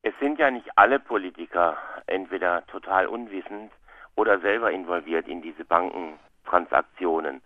[0.02, 3.72] Es sind ja nicht alle Politiker entweder total unwissend
[4.14, 7.40] oder selber involviert in diese Bankentransaktionen.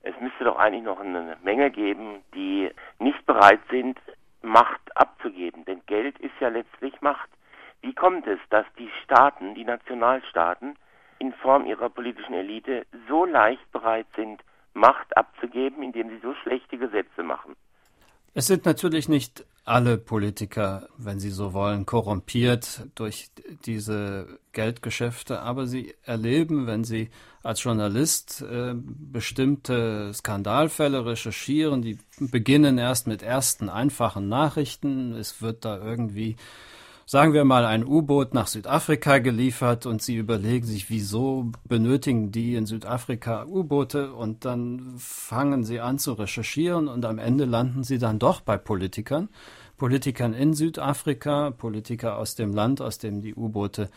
[0.00, 3.98] Es müsste doch eigentlich noch eine Menge geben, die nicht bereit sind,
[4.40, 5.66] Macht abzugeben.
[5.66, 7.28] Denn Geld ist ja letztlich Macht.
[7.82, 10.76] Wie kommt es, dass die Staaten, die Nationalstaaten,
[11.18, 14.42] in Form ihrer politischen Elite so leicht bereit sind,
[14.74, 17.56] Macht abzugeben, indem sie so schlechte Gesetze machen?
[18.34, 23.30] Es sind natürlich nicht alle Politiker, wenn sie so wollen, korrumpiert durch
[23.66, 27.10] diese Geldgeschäfte, aber sie erleben, wenn sie
[27.42, 35.64] als Journalist äh, bestimmte Skandalfälle recherchieren, die beginnen erst mit ersten einfachen Nachrichten, es wird
[35.64, 36.36] da irgendwie
[37.08, 42.54] sagen wir mal, ein U-Boot nach Südafrika geliefert und sie überlegen sich, wieso benötigen die
[42.54, 47.96] in Südafrika U-Boote und dann fangen sie an zu recherchieren und am Ende landen sie
[47.96, 49.30] dann doch bei Politikern.
[49.78, 53.88] Politikern in Südafrika, Politiker aus dem Land, aus dem die U-Boote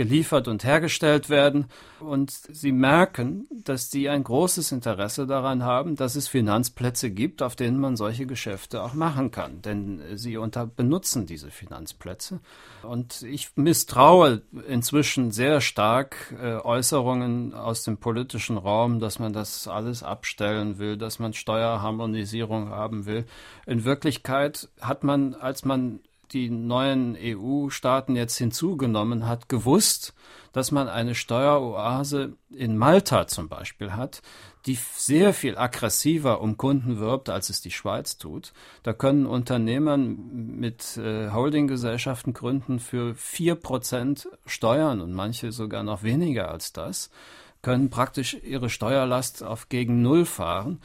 [0.00, 1.66] geliefert und hergestellt werden.
[2.00, 7.54] Und sie merken, dass sie ein großes Interesse daran haben, dass es Finanzplätze gibt, auf
[7.54, 9.60] denen man solche Geschäfte auch machen kann.
[9.60, 12.40] Denn sie unter benutzen diese Finanzplätze.
[12.82, 19.68] Und ich misstraue inzwischen sehr stark äh, Äußerungen aus dem politischen Raum, dass man das
[19.68, 23.26] alles abstellen will, dass man Steuerharmonisierung haben will.
[23.66, 26.00] In Wirklichkeit hat man, als man
[26.32, 30.14] die neuen EU-Staaten jetzt hinzugenommen hat, gewusst,
[30.52, 34.22] dass man eine Steueroase in Malta zum Beispiel hat,
[34.66, 38.52] die sehr viel aggressiver um Kunden wirbt, als es die Schweiz tut.
[38.82, 46.02] Da können Unternehmer mit äh, Holdinggesellschaften gründen für vier Prozent Steuern und manche sogar noch
[46.02, 47.10] weniger als das,
[47.62, 50.80] können praktisch ihre Steuerlast auf gegen Null fahren.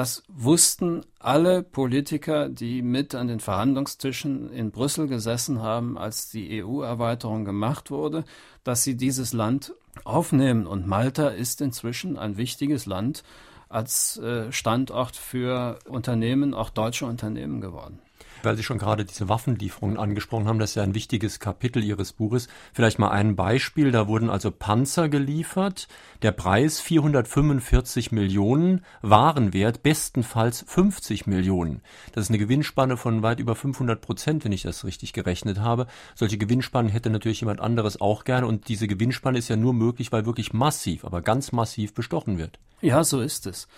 [0.00, 6.64] Das wussten alle Politiker, die mit an den Verhandlungstischen in Brüssel gesessen haben, als die
[6.64, 8.24] EU-Erweiterung gemacht wurde,
[8.64, 10.66] dass sie dieses Land aufnehmen.
[10.66, 13.24] Und Malta ist inzwischen ein wichtiges Land
[13.68, 18.00] als äh, Standort für Unternehmen, auch deutsche Unternehmen geworden
[18.44, 22.12] weil Sie schon gerade diese Waffenlieferungen angesprochen haben, das ist ja ein wichtiges Kapitel Ihres
[22.12, 22.48] Buches.
[22.72, 25.88] Vielleicht mal ein Beispiel, da wurden also Panzer geliefert,
[26.22, 31.82] der Preis 445 Millionen, Warenwert bestenfalls 50 Millionen.
[32.12, 35.86] Das ist eine Gewinnspanne von weit über 500 Prozent, wenn ich das richtig gerechnet habe.
[36.14, 40.12] Solche Gewinnspannen hätte natürlich jemand anderes auch gerne und diese Gewinnspanne ist ja nur möglich,
[40.12, 42.58] weil wirklich massiv, aber ganz massiv bestochen wird.
[42.80, 43.68] Ja, so ist es.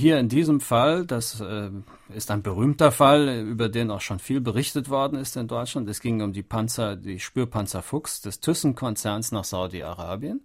[0.00, 1.68] Hier in diesem Fall, das äh,
[2.14, 5.90] ist ein berühmter Fall, über den auch schon viel berichtet worden ist in Deutschland.
[5.90, 10.40] Es ging um die Panzer, die Spürpanzer Fuchs des Thyssen-Konzerns nach Saudi-Arabien.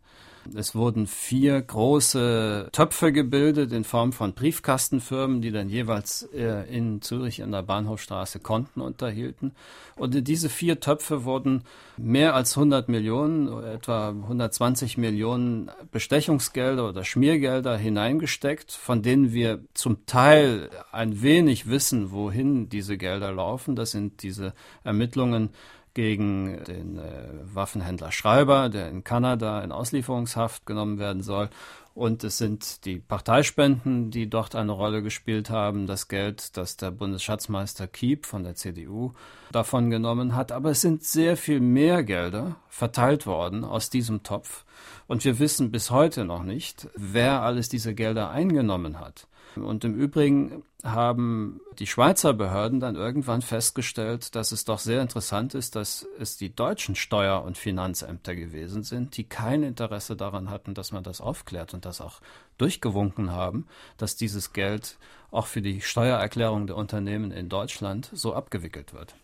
[0.53, 7.01] Es wurden vier große Töpfe gebildet in Form von Briefkastenfirmen, die dann jeweils äh, in
[7.01, 9.53] Zürich in der Bahnhofstraße Konten unterhielten.
[9.95, 11.63] Und in diese vier Töpfe wurden
[11.97, 20.05] mehr als 100 Millionen, etwa 120 Millionen Bestechungsgelder oder Schmiergelder hineingesteckt, von denen wir zum
[20.05, 23.75] Teil ein wenig wissen, wohin diese Gelder laufen.
[23.75, 24.53] Das sind diese
[24.84, 25.49] Ermittlungen
[25.95, 31.49] gegen den äh, Waffenhändler Schreiber, der in Kanada in Auslieferungshaft genommen werden soll.
[31.95, 36.91] Und es sind die Parteispenden, die dort eine Rolle gespielt haben, das Geld, das der
[36.91, 39.13] Bundesschatzmeister Kiep von der CDU
[39.53, 40.51] davon genommen hat.
[40.51, 44.65] Aber es sind sehr viel mehr Gelder verteilt worden aus diesem Topf.
[45.08, 49.27] Und wir wissen bis heute noch nicht, wer alles diese Gelder eingenommen hat.
[49.63, 55.56] Und im Übrigen haben die Schweizer Behörden dann irgendwann festgestellt, dass es doch sehr interessant
[55.56, 60.74] ist, dass es die deutschen Steuer- und Finanzämter gewesen sind, die kein Interesse daran hatten,
[60.74, 62.22] dass man das aufklärt und das auch
[62.58, 64.98] durchgewunken haben, dass dieses Geld
[65.32, 69.15] auch für die Steuererklärung der Unternehmen in Deutschland so abgewickelt wird.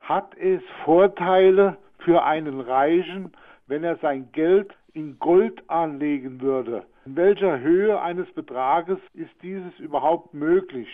[0.00, 3.32] Hat es Vorteile für einen Reichen,
[3.66, 6.84] wenn er sein Geld in Gold anlegen würde?
[7.06, 10.88] In welcher Höhe eines Betrages ist dieses überhaupt möglich?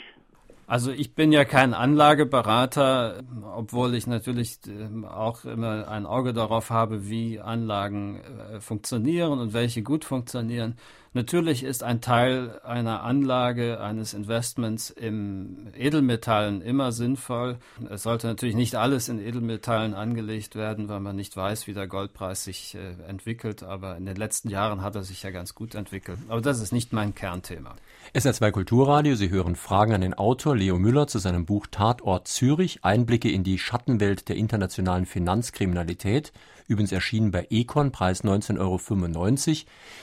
[0.66, 3.22] Also ich bin ja kein Anlageberater,
[3.56, 9.52] obwohl ich natürlich ähm, auch immer ein Auge darauf habe, wie Anlagen äh, funktionieren und
[9.52, 10.76] welche gut funktionieren.
[11.12, 17.58] Natürlich ist ein Teil einer Anlage, eines Investments im Edelmetallen immer sinnvoll.
[17.88, 21.88] Es sollte natürlich nicht alles in Edelmetallen angelegt werden, weil man nicht weiß, wie der
[21.88, 23.64] Goldpreis sich äh, entwickelt.
[23.64, 26.18] Aber in den letzten Jahren hat er sich ja ganz gut entwickelt.
[26.28, 27.74] Aber das ist nicht mein Kernthema.
[28.14, 32.84] SR2 Kulturradio, Sie hören Fragen an den Autor Leo Müller zu seinem Buch Tatort Zürich,
[32.84, 36.32] Einblicke in die Schattenwelt der internationalen Finanzkriminalität
[36.70, 38.78] übrigens erschienen bei Econ, Preis 19,95 Euro.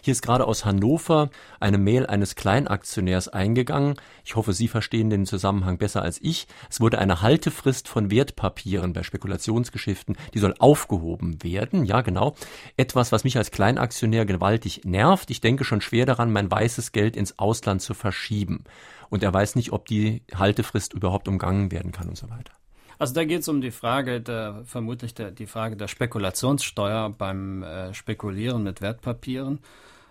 [0.03, 3.95] Hier ist gerade aus Hannover eine Mail eines Kleinaktionärs eingegangen.
[4.25, 6.47] Ich hoffe, Sie verstehen den Zusammenhang besser als ich.
[6.69, 11.85] Es wurde eine Haltefrist von Wertpapieren bei Spekulationsgeschäften, die soll aufgehoben werden.
[11.85, 12.35] Ja, genau.
[12.75, 15.31] Etwas, was mich als Kleinaktionär gewaltig nervt.
[15.31, 18.65] Ich denke schon schwer daran, mein weißes Geld ins Ausland zu verschieben.
[19.09, 22.51] Und er weiß nicht, ob die Haltefrist überhaupt umgangen werden kann und so weiter.
[22.99, 27.63] Also da geht es um die Frage der, vermutlich der, die Frage der Spekulationssteuer beim
[27.63, 29.59] äh, Spekulieren mit Wertpapieren.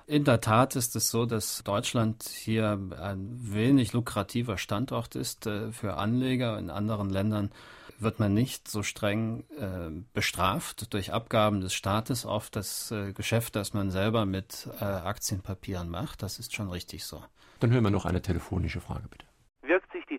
[0.07, 5.73] In der Tat ist es so, dass Deutschland hier ein wenig lukrativer Standort ist äh,
[5.73, 6.59] für Anleger.
[6.59, 7.51] In anderen Ländern
[7.99, 13.57] wird man nicht so streng äh, bestraft durch Abgaben des Staates auf das äh, Geschäft,
[13.57, 16.23] das man selber mit äh, Aktienpapieren macht.
[16.23, 17.25] Das ist schon richtig so.
[17.59, 19.25] Dann hören wir noch eine telefonische Frage, bitte.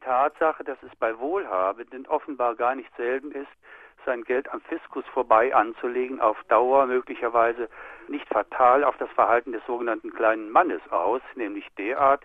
[0.08, 3.52] Tatsache, dass es bei Wohlhabenden offenbar gar nicht selten ist,
[4.06, 7.68] sein Geld am Fiskus vorbei anzulegen, auf Dauer möglicherweise
[8.08, 12.24] nicht fatal auf das Verhalten des sogenannten kleinen Mannes aus, nämlich derart,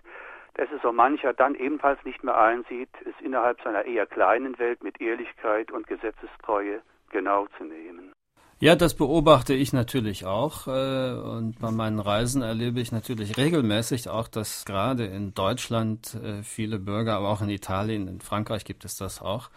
[0.53, 4.81] dass es so mancher dann ebenfalls nicht mehr einsieht, es innerhalb seiner eher kleinen Welt
[4.81, 8.13] mit Ehrlichkeit und Gesetzestreue genau zu nehmen.
[8.59, 10.67] Ja, das beobachte ich natürlich auch.
[10.67, 16.43] Äh, und bei meinen Reisen erlebe ich natürlich regelmäßig auch, dass gerade in Deutschland äh,
[16.43, 19.49] viele Bürger, aber auch in Italien, in Frankreich gibt es das auch,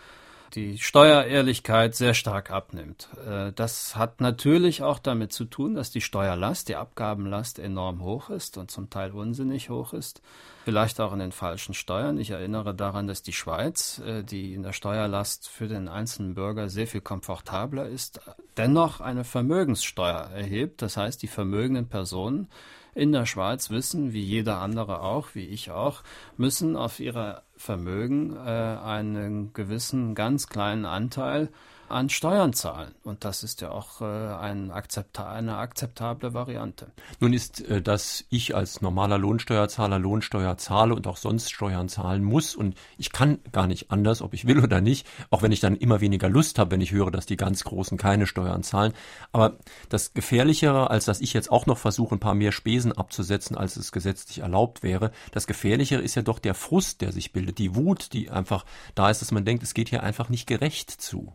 [0.55, 3.09] die Steuerehrlichkeit sehr stark abnimmt.
[3.27, 8.31] Äh, das hat natürlich auch damit zu tun, dass die Steuerlast, die Abgabenlast enorm hoch
[8.31, 10.23] ist und zum Teil unsinnig hoch ist
[10.67, 12.19] vielleicht auch in den falschen Steuern.
[12.19, 16.69] Ich erinnere daran, dass die Schweiz, äh, die in der Steuerlast für den einzelnen Bürger
[16.69, 18.21] sehr viel komfortabler ist,
[18.57, 20.83] dennoch eine Vermögenssteuer erhebt.
[20.83, 22.49] Das heißt, die vermögenden Personen
[22.97, 26.03] in der Schweiz wissen, wie jeder andere auch, wie ich auch,
[26.39, 31.51] müssen auf ihre Vermögen äh, einen gewissen ganz kleinen Anteil
[31.89, 32.95] an Steuern zahlen.
[33.03, 36.93] Und das ist ja auch äh, ein akzepta eine akzeptable Variante.
[37.21, 42.25] Nun ist, äh, dass ich als normaler Lohnsteuerzahler Lohnsteuer zahle und auch sonst Steuern zahlen
[42.25, 42.55] muss.
[42.55, 45.77] Und ich kann gar nicht anders, ob ich will oder nicht, auch wenn ich dann
[45.77, 48.93] immer weniger Lust habe, wenn ich höre, dass die ganz Großen keine Steuern zahlen.
[49.33, 49.57] Aber
[49.89, 53.77] das Gefährlichere, als dass ich jetzt auch noch versuche, ein paar mehr Spesen abzusetzen, als
[53.77, 57.75] es gesetzlich erlaubt wäre, das Gefährlichere ist ja doch der Frust, der sich bildet, die
[57.75, 61.33] Wut, die einfach da ist, dass man denkt, es geht hier einfach nicht gerecht zu.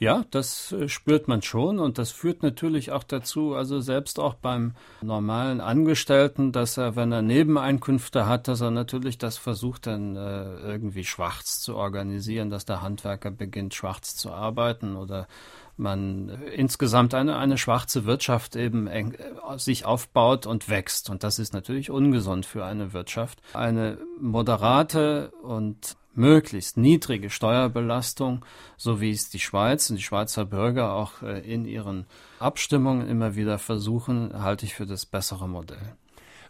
[0.00, 4.34] Ja, das äh, spürt man schon und das führt natürlich auch dazu, also selbst auch
[4.34, 10.16] beim normalen Angestellten, dass er, wenn er Nebeneinkünfte hat, dass er natürlich das versucht dann
[10.16, 15.28] äh, irgendwie schwarz zu organisieren, dass der Handwerker beginnt schwarz zu arbeiten oder
[15.76, 21.10] man insgesamt eine, eine schwarze Wirtschaft eben eng, äh, sich aufbaut und wächst.
[21.10, 23.40] Und das ist natürlich ungesund für eine Wirtschaft.
[23.54, 28.44] Eine moderate und möglichst niedrige Steuerbelastung,
[28.76, 32.06] so wie es die Schweiz und die Schweizer Bürger auch äh, in ihren
[32.38, 35.96] Abstimmungen immer wieder versuchen, halte ich für das bessere Modell.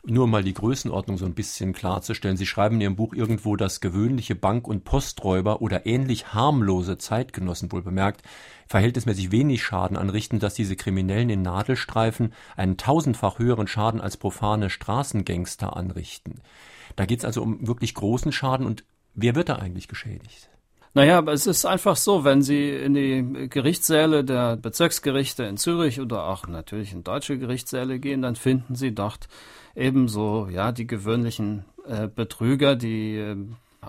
[0.06, 2.36] Nur mal die Größenordnung so ein bisschen klarzustellen.
[2.36, 7.72] Sie schreiben in Ihrem Buch irgendwo, dass gewöhnliche Bank- und Posträuber oder ähnlich harmlose Zeitgenossen
[7.72, 8.22] wohl bemerkt,
[8.66, 14.70] verhältnismäßig wenig Schaden anrichten, dass diese Kriminellen in Nadelstreifen einen tausendfach höheren Schaden als profane
[14.70, 16.40] Straßengangster anrichten.
[16.96, 20.48] Da geht es also um wirklich großen Schaden und wer wird da eigentlich geschädigt?
[20.96, 26.00] Naja, aber es ist einfach so, wenn Sie in die Gerichtssäle der Bezirksgerichte in Zürich
[26.00, 29.26] oder auch natürlich in deutsche Gerichtssäle gehen, dann finden Sie dort
[29.74, 33.36] ebenso, ja, die gewöhnlichen äh, Betrüger, die äh,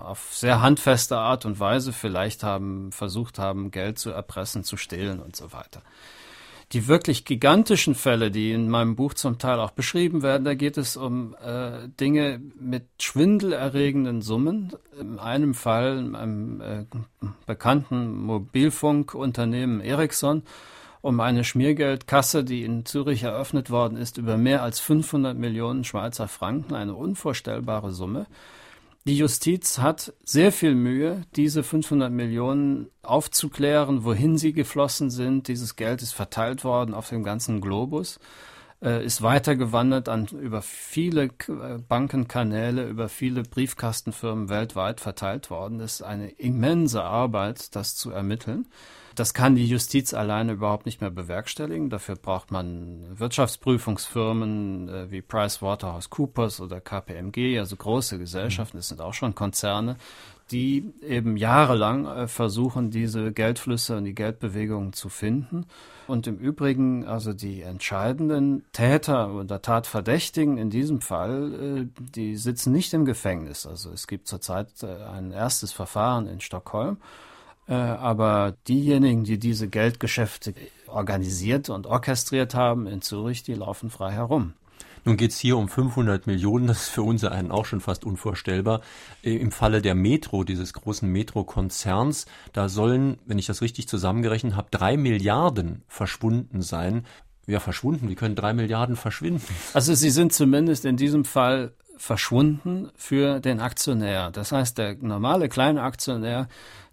[0.04, 5.20] auf sehr handfeste Art und Weise vielleicht haben versucht haben, Geld zu erpressen, zu stehlen
[5.20, 5.82] und so weiter.
[6.72, 10.76] Die wirklich gigantischen Fälle, die in meinem Buch zum Teil auch beschrieben werden, da geht
[10.78, 14.72] es um äh, Dinge mit schwindelerregenden Summen.
[15.00, 16.84] In einem Fall, in einem äh,
[17.46, 20.42] bekannten Mobilfunkunternehmen Ericsson,
[21.02, 26.26] um eine Schmiergeldkasse, die in Zürich eröffnet worden ist, über mehr als 500 Millionen Schweizer
[26.26, 28.26] Franken, eine unvorstellbare Summe.
[29.06, 35.46] Die Justiz hat sehr viel Mühe, diese 500 Millionen aufzuklären, wohin sie geflossen sind.
[35.46, 38.18] Dieses Geld ist verteilt worden auf dem ganzen Globus,
[38.82, 45.78] äh, ist weitergewandert an über viele äh, Bankenkanäle, über viele Briefkastenfirmen weltweit verteilt worden.
[45.78, 48.66] Das ist eine immense Arbeit, das zu ermitteln.
[49.16, 51.88] Das kann die Justiz alleine überhaupt nicht mehr bewerkstelligen.
[51.88, 59.14] Dafür braucht man Wirtschaftsprüfungsfirmen äh, wie PricewaterhouseCoopers oder KPMG, also große Gesellschaften, das sind auch
[59.14, 59.96] schon Konzerne,
[60.50, 65.64] die eben jahrelang äh, versuchen, diese Geldflüsse und die Geldbewegungen zu finden.
[66.06, 72.70] Und im Übrigen, also die entscheidenden Täter oder Tatverdächtigen in diesem Fall, äh, die sitzen
[72.70, 73.66] nicht im Gefängnis.
[73.66, 76.98] Also es gibt zurzeit ein erstes Verfahren in Stockholm
[77.72, 80.54] aber diejenigen, die diese Geldgeschäfte
[80.86, 84.54] organisiert und orchestriert haben in Zürich, die laufen frei herum.
[85.06, 88.04] Nun geht es hier um 500 Millionen, das ist für uns einen auch schon fast
[88.04, 88.80] unvorstellbar.
[89.22, 94.56] Äh, Im Falle der Metro, dieses großen Metro-Konzerns, da sollen, wenn ich das richtig zusammengerechnet
[94.56, 97.06] habe, drei Milliarden verschwunden sein.
[97.46, 99.44] Ja, verschwunden, wie können drei Milliarden verschwinden?
[99.74, 104.30] Also sie sind zumindest in diesem Fall verschwunden für den Aktionär.
[104.30, 106.48] Das heißt, der normale kleine Aktionär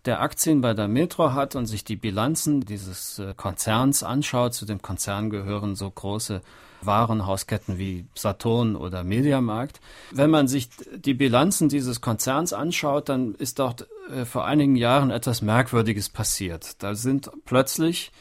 [0.05, 4.65] der Aktien bei der Metro hat und sich die Bilanzen dieses äh, Konzerns anschaut, zu
[4.65, 6.41] dem Konzern gehören so große
[6.81, 9.79] Warenhausketten wie Saturn oder Mediamarkt.
[10.11, 15.09] Wenn man sich die Bilanzen dieses Konzerns anschaut, dann ist dort äh, vor einigen Jahren
[15.09, 16.83] etwas Merkwürdiges passiert.
[16.83, 18.11] Da sind plötzlich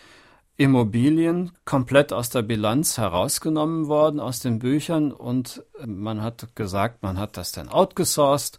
[0.57, 7.03] Immobilien komplett aus der Bilanz herausgenommen worden, aus den Büchern und äh, man hat gesagt,
[7.03, 8.59] man hat das dann outgesourced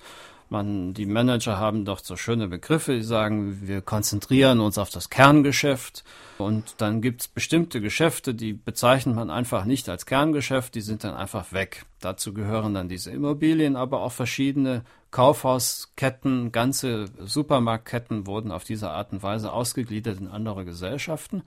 [0.53, 5.09] man, die Manager haben doch so schöne Begriffe, die sagen, wir konzentrieren uns auf das
[5.09, 6.05] Kerngeschäft.
[6.37, 11.03] Und dann gibt es bestimmte Geschäfte, die bezeichnet man einfach nicht als Kerngeschäft, die sind
[11.03, 11.85] dann einfach weg.
[11.99, 19.11] Dazu gehören dann diese Immobilien, aber auch verschiedene Kaufhausketten, ganze Supermarktketten wurden auf diese Art
[19.11, 21.43] und Weise ausgegliedert in andere Gesellschaften.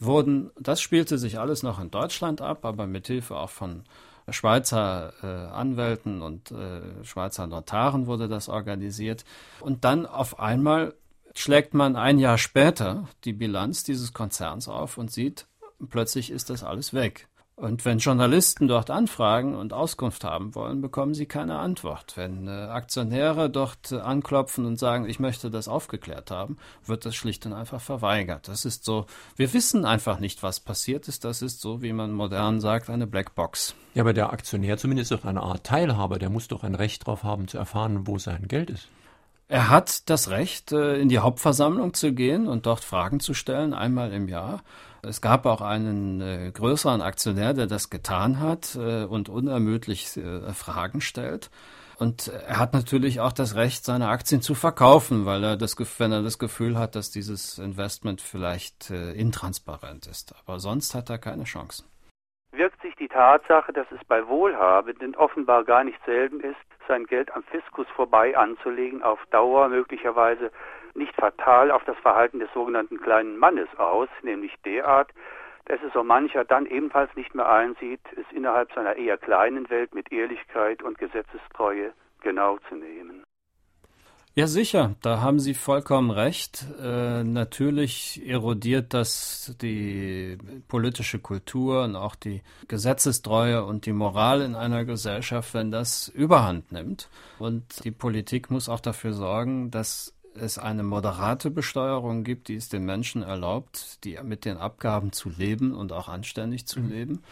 [0.00, 3.84] Wurden, das spielte sich alles noch in Deutschland ab, aber mit Hilfe auch von
[4.28, 9.24] Schweizer äh, Anwälten und äh, Schweizer Notaren wurde das organisiert.
[9.60, 10.94] Und dann auf einmal
[11.34, 15.46] schlägt man ein Jahr später die Bilanz dieses Konzerns auf und sieht,
[15.88, 17.28] plötzlich ist das alles weg.
[17.54, 22.16] Und wenn Journalisten dort anfragen und Auskunft haben wollen, bekommen sie keine Antwort.
[22.16, 27.14] Wenn äh, Aktionäre dort äh, anklopfen und sagen, ich möchte das aufgeklärt haben, wird das
[27.14, 28.48] schlicht und einfach verweigert.
[28.48, 31.24] Das ist so, wir wissen einfach nicht, was passiert ist.
[31.24, 33.74] Das ist so, wie man modern sagt, eine Blackbox.
[33.94, 36.18] Ja, aber der Aktionär zumindest ist doch eine Art Teilhaber.
[36.18, 38.88] Der muss doch ein Recht darauf haben, zu erfahren, wo sein Geld ist.
[39.48, 43.74] Er hat das Recht, äh, in die Hauptversammlung zu gehen und dort Fragen zu stellen,
[43.74, 44.62] einmal im Jahr.
[45.04, 50.52] Es gab auch einen äh, größeren Aktionär, der das getan hat äh, und unermüdlich äh,
[50.52, 51.50] Fragen stellt.
[51.98, 56.12] Und er hat natürlich auch das Recht, seine Aktien zu verkaufen, weil er das, wenn
[56.12, 60.34] er das Gefühl hat, dass dieses Investment vielleicht äh, intransparent ist.
[60.44, 61.88] Aber sonst hat er keine Chancen.
[62.52, 67.34] Wirkt sich die Tatsache, dass es bei Wohlhabenden offenbar gar nicht selten ist, sein Geld
[67.34, 70.52] am Fiskus vorbei anzulegen, auf Dauer möglicherweise
[70.96, 75.10] nicht fatal auf das Verhalten des sogenannten kleinen Mannes aus, nämlich derart,
[75.66, 79.94] dass es so mancher dann ebenfalls nicht mehr einsieht, es innerhalb seiner eher kleinen Welt
[79.94, 83.24] mit Ehrlichkeit und Gesetzestreue genau zu nehmen.
[84.34, 86.64] Ja, sicher, da haben Sie vollkommen recht.
[86.82, 90.38] Äh, natürlich erodiert das die
[90.68, 96.72] politische Kultur und auch die Gesetzestreue und die Moral in einer Gesellschaft, wenn das überhand
[96.72, 97.10] nimmt.
[97.38, 102.68] Und die Politik muss auch dafür sorgen, dass es eine moderate Besteuerung gibt, die es
[102.68, 106.90] den Menschen erlaubt, die mit den Abgaben zu leben und auch anständig zu mhm.
[106.90, 107.22] leben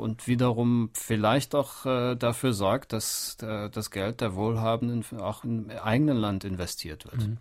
[0.00, 5.70] und wiederum vielleicht auch äh, dafür sorgt, dass äh, das Geld der Wohlhabenden auch im
[5.70, 7.28] eigenen Land investiert wird.
[7.28, 7.38] Mhm.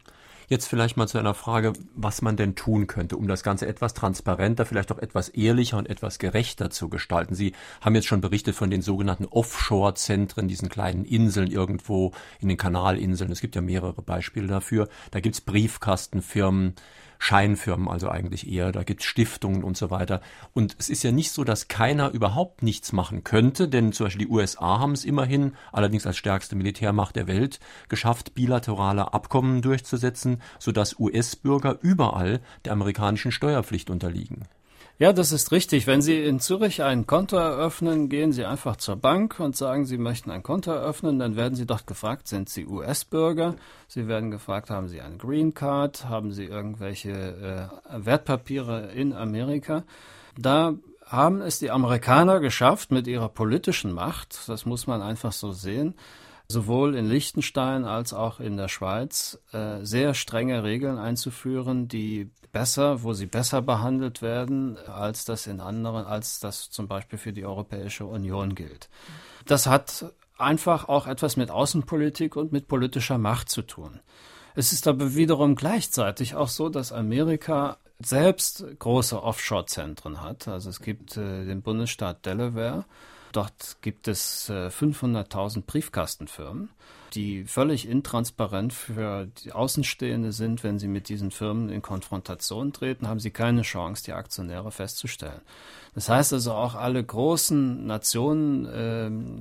[0.49, 3.93] Jetzt vielleicht mal zu einer Frage, was man denn tun könnte, um das Ganze etwas
[3.93, 7.35] transparenter, vielleicht auch etwas ehrlicher und etwas gerechter zu gestalten.
[7.35, 12.57] Sie haben jetzt schon berichtet von den sogenannten Offshore-Zentren, diesen kleinen Inseln irgendwo in den
[12.57, 13.31] Kanalinseln.
[13.31, 14.89] Es gibt ja mehrere Beispiele dafür.
[15.11, 16.73] Da gibt's Briefkastenfirmen,
[17.21, 20.21] Scheinfirmen also eigentlich eher, da gibt es Stiftungen und so weiter.
[20.53, 24.25] Und es ist ja nicht so, dass keiner überhaupt nichts machen könnte, denn zum Beispiel
[24.25, 27.59] die USA haben es immerhin, allerdings als stärkste Militärmacht der Welt,
[27.89, 34.45] geschafft, bilaterale Abkommen durchzusetzen, sodass US-Bürger überall der amerikanischen Steuerpflicht unterliegen.
[35.01, 35.87] Ja, das ist richtig.
[35.87, 39.97] Wenn Sie in Zürich ein Konto eröffnen, gehen Sie einfach zur Bank und sagen, Sie
[39.97, 41.19] möchten ein Konto eröffnen.
[41.19, 43.55] Dann werden Sie dort gefragt, sind Sie US-Bürger?
[43.87, 46.09] Sie werden gefragt, haben Sie eine Green Card?
[46.09, 49.85] Haben Sie irgendwelche äh, Wertpapiere in Amerika?
[50.37, 50.73] Da
[51.05, 55.95] haben es die Amerikaner geschafft mit ihrer politischen Macht, das muss man einfach so sehen,
[56.49, 63.03] sowohl in Liechtenstein als auch in der Schweiz äh, sehr strenge Regeln einzuführen, die besser,
[63.03, 67.45] wo sie besser behandelt werden, als das in anderen, als das zum Beispiel für die
[67.45, 68.89] Europäische Union gilt.
[69.45, 73.99] Das hat einfach auch etwas mit Außenpolitik und mit politischer Macht zu tun.
[74.55, 80.47] Es ist aber wiederum gleichzeitig auch so, dass Amerika selbst große Offshore-Zentren hat.
[80.47, 82.85] Also es gibt äh, den Bundesstaat Delaware.
[83.31, 86.69] Dort gibt es äh, 500.000 Briefkastenfirmen
[87.13, 90.63] die völlig intransparent für die Außenstehende sind.
[90.63, 95.41] Wenn sie mit diesen Firmen in Konfrontation treten, haben sie keine Chance, die Aktionäre festzustellen.
[95.95, 98.65] Das heißt also auch alle großen Nationen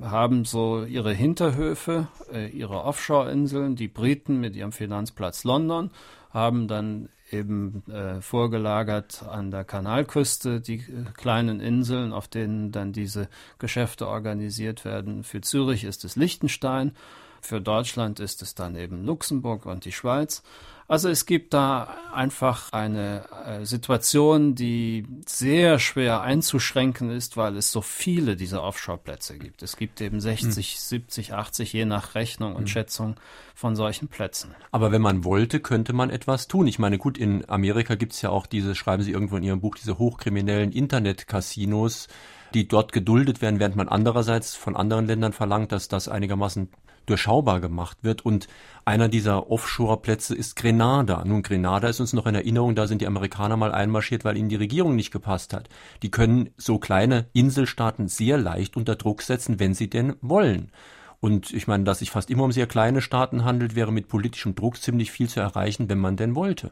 [0.01, 3.75] äh, haben so ihre Hinterhöfe, äh, ihre Offshore-Inseln.
[3.75, 5.91] Die Briten mit ihrem Finanzplatz London
[6.31, 12.93] haben dann eben äh, vorgelagert an der Kanalküste die äh, kleinen Inseln, auf denen dann
[12.93, 15.23] diese Geschäfte organisiert werden.
[15.23, 16.93] Für Zürich ist es Liechtenstein
[17.41, 20.43] für Deutschland ist es dann eben Luxemburg und die Schweiz.
[20.89, 27.71] Also es gibt da einfach eine äh, Situation, die sehr schwer einzuschränken ist, weil es
[27.71, 29.61] so viele dieser Offshore-Plätze gibt.
[29.61, 30.79] Es gibt eben 60, hm.
[30.79, 32.67] 70, 80, je nach Rechnung und hm.
[32.67, 33.15] Schätzung
[33.53, 34.55] von solchen Plätzen.
[34.71, 36.65] Aber wenn man wollte, könnte man etwas tun.
[36.65, 39.61] Ich meine, gut, in Amerika gibt es ja auch diese, schreiben Sie irgendwo in Ihrem
[39.61, 42.07] Buch, diese hochkriminellen Internet-Casinos,
[42.55, 46.69] die dort geduldet werden, während man andererseits von anderen Ländern verlangt, dass das einigermaßen
[47.05, 48.25] durchschaubar gemacht wird.
[48.25, 48.47] Und
[48.85, 51.23] einer dieser Offshore-Plätze ist Grenada.
[51.25, 54.49] Nun, Grenada ist uns noch in Erinnerung, da sind die Amerikaner mal einmarschiert, weil ihnen
[54.49, 55.69] die Regierung nicht gepasst hat.
[56.03, 60.71] Die können so kleine Inselstaaten sehr leicht unter Druck setzen, wenn sie denn wollen.
[61.19, 64.55] Und ich meine, dass sich fast immer um sehr kleine Staaten handelt, wäre mit politischem
[64.55, 66.71] Druck ziemlich viel zu erreichen, wenn man denn wollte.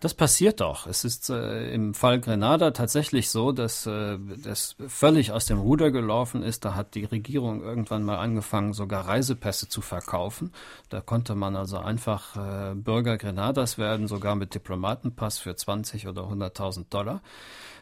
[0.00, 0.86] Das passiert doch.
[0.86, 5.90] Es ist äh, im Fall Grenada tatsächlich so, dass äh, das völlig aus dem Ruder
[5.90, 6.64] gelaufen ist.
[6.64, 10.52] Da hat die Regierung irgendwann mal angefangen, sogar Reisepässe zu verkaufen.
[10.90, 16.22] Da konnte man also einfach äh, Bürger Grenadas werden, sogar mit Diplomatenpass für 20 oder
[16.22, 17.22] 100.000 Dollar.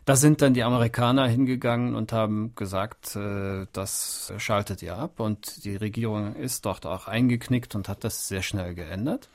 [0.05, 5.21] Da sind dann die Amerikaner hingegangen und haben gesagt, äh, das schaltet ihr ab.
[5.21, 9.29] Und die Regierung ist dort auch eingeknickt und hat das sehr schnell geändert.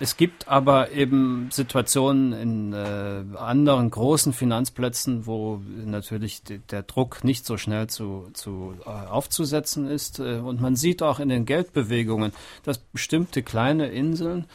[0.00, 7.44] Es gibt aber eben Situationen in äh, anderen großen Finanzplätzen, wo natürlich der Druck nicht
[7.44, 10.20] so schnell zu, zu äh, aufzusetzen ist.
[10.20, 14.46] Äh, und man sieht auch in den Geldbewegungen, dass bestimmte kleine Inseln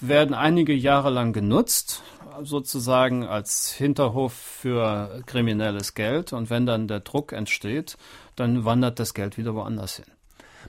[0.00, 2.02] werden einige Jahre lang genutzt
[2.42, 7.96] sozusagen als Hinterhof für kriminelles Geld und wenn dann der Druck entsteht,
[8.36, 10.06] dann wandert das Geld wieder woanders hin.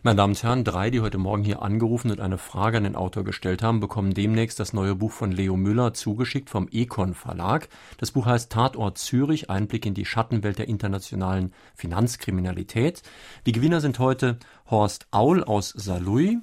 [0.01, 2.95] Meine Damen und Herren, drei, die heute Morgen hier angerufen und eine Frage an den
[2.95, 7.69] Autor gestellt haben, bekommen demnächst das neue Buch von Leo Müller zugeschickt vom Econ Verlag.
[7.99, 13.03] Das Buch heißt Tatort Zürich, Einblick in die Schattenwelt der internationalen Finanzkriminalität.
[13.45, 16.37] Die Gewinner sind heute Horst Aul aus Saarlouis,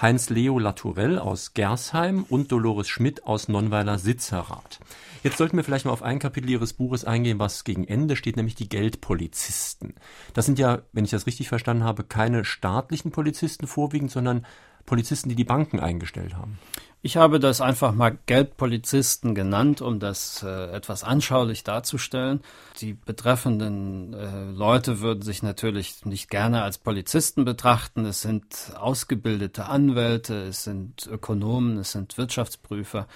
[0.00, 4.78] Heinz-Leo Latourell aus Gersheim und Dolores Schmidt aus Nonnweiler Sitzerath.
[5.22, 8.36] Jetzt sollten wir vielleicht mal auf ein Kapitel Ihres Buches eingehen, was gegen Ende steht,
[8.36, 9.94] nämlich die Geldpolizisten.
[10.34, 14.44] Das sind ja, wenn ich das richtig verstanden habe, keine staatlichen Polizisten vorwiegend, sondern
[14.84, 16.58] Polizisten, die die Banken eingestellt haben.
[17.06, 22.40] Ich habe das einfach mal Geldpolizisten genannt, um das äh, etwas anschaulich darzustellen.
[22.80, 28.06] Die betreffenden äh, Leute würden sich natürlich nicht gerne als Polizisten betrachten.
[28.06, 33.06] Es sind ausgebildete Anwälte, es sind Ökonomen, es sind Wirtschaftsprüfer,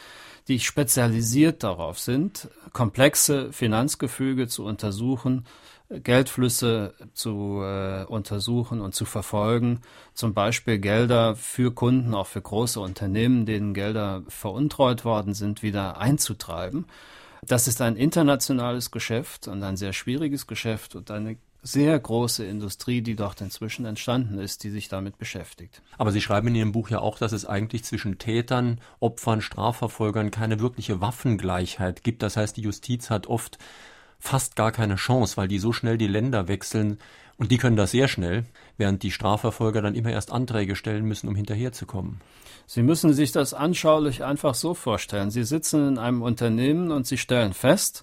[0.47, 5.47] die spezialisiert darauf sind, komplexe Finanzgefüge zu untersuchen,
[5.91, 9.81] Geldflüsse zu äh, untersuchen und zu verfolgen,
[10.15, 15.99] zum Beispiel Gelder für Kunden, auch für große Unternehmen, denen Gelder veruntreut worden sind, wieder
[15.99, 16.87] einzutreiben.
[17.45, 23.03] Das ist ein internationales Geschäft und ein sehr schwieriges Geschäft und eine sehr große Industrie,
[23.03, 25.83] die dort inzwischen entstanden ist, die sich damit beschäftigt.
[25.99, 30.31] Aber Sie schreiben in Ihrem Buch ja auch, dass es eigentlich zwischen Tätern, Opfern, Strafverfolgern
[30.31, 32.23] keine wirkliche Waffengleichheit gibt.
[32.23, 33.59] Das heißt, die Justiz hat oft
[34.21, 36.99] fast gar keine Chance, weil die so schnell die Länder wechseln
[37.37, 38.45] und die können das sehr schnell,
[38.77, 42.21] während die Strafverfolger dann immer erst Anträge stellen müssen, um hinterherzukommen.
[42.67, 45.31] Sie müssen sich das anschaulich einfach so vorstellen.
[45.31, 48.03] Sie sitzen in einem Unternehmen und Sie stellen fest,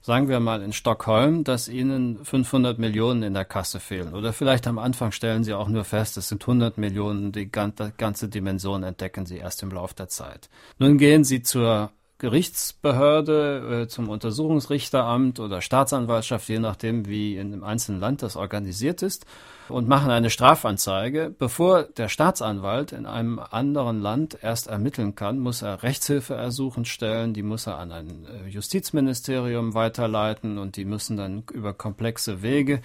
[0.00, 4.14] sagen wir mal in Stockholm, dass Ihnen 500 Millionen in der Kasse fehlen.
[4.14, 8.28] Oder vielleicht am Anfang stellen Sie auch nur fest, es sind 100 Millionen, die ganze
[8.28, 10.48] Dimension entdecken Sie erst im Laufe der Zeit.
[10.78, 17.62] Nun gehen Sie zur Gerichtsbehörde, äh, zum Untersuchungsrichteramt oder Staatsanwaltschaft, je nachdem, wie in einem
[17.62, 19.24] einzelnen Land das organisiert ist,
[19.68, 21.32] und machen eine Strafanzeige.
[21.38, 27.42] Bevor der Staatsanwalt in einem anderen Land erst ermitteln kann, muss er Rechtshilfeersuchen stellen, die
[27.42, 32.80] muss er an ein äh, Justizministerium weiterleiten und die müssen dann über komplexe Wege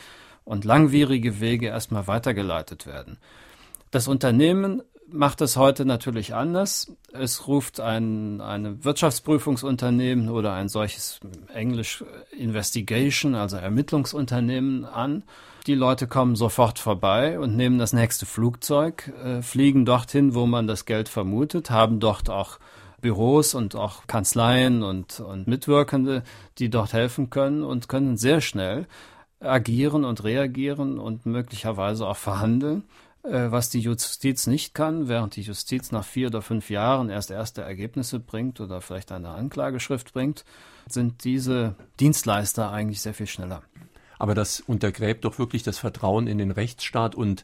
[0.46, 3.18] und langwierige Wege erstmal weitergeleitet werden.
[3.90, 4.82] Das Unternehmen
[5.14, 6.91] macht es heute natürlich anders.
[7.14, 11.20] Es ruft ein, ein Wirtschaftsprüfungsunternehmen oder ein solches
[11.53, 12.03] Englisch
[12.38, 15.24] Investigation, also Ermittlungsunternehmen an.
[15.68, 20.68] Die Leute kommen sofort vorbei und nehmen das nächste Flugzeug, äh, fliegen dorthin, wo man
[20.68, 22.59] das Geld vermutet, haben dort auch
[22.99, 26.24] Büros und auch Kanzleien und, und Mitwirkende,
[26.57, 28.88] die dort helfen können und können sehr schnell
[29.39, 32.84] agieren und reagieren und möglicherweise auch verhandeln.
[33.24, 37.32] Äh, was die Justiz nicht kann, während die Justiz nach vier oder fünf Jahren erst
[37.32, 40.44] erste Ergebnisse bringt oder vielleicht eine Anklageschrift bringt,
[40.88, 43.64] sind diese Dienstleister eigentlich sehr viel schneller.
[44.20, 47.44] Aber das untergräbt doch wirklich das Vertrauen in den Rechtsstaat und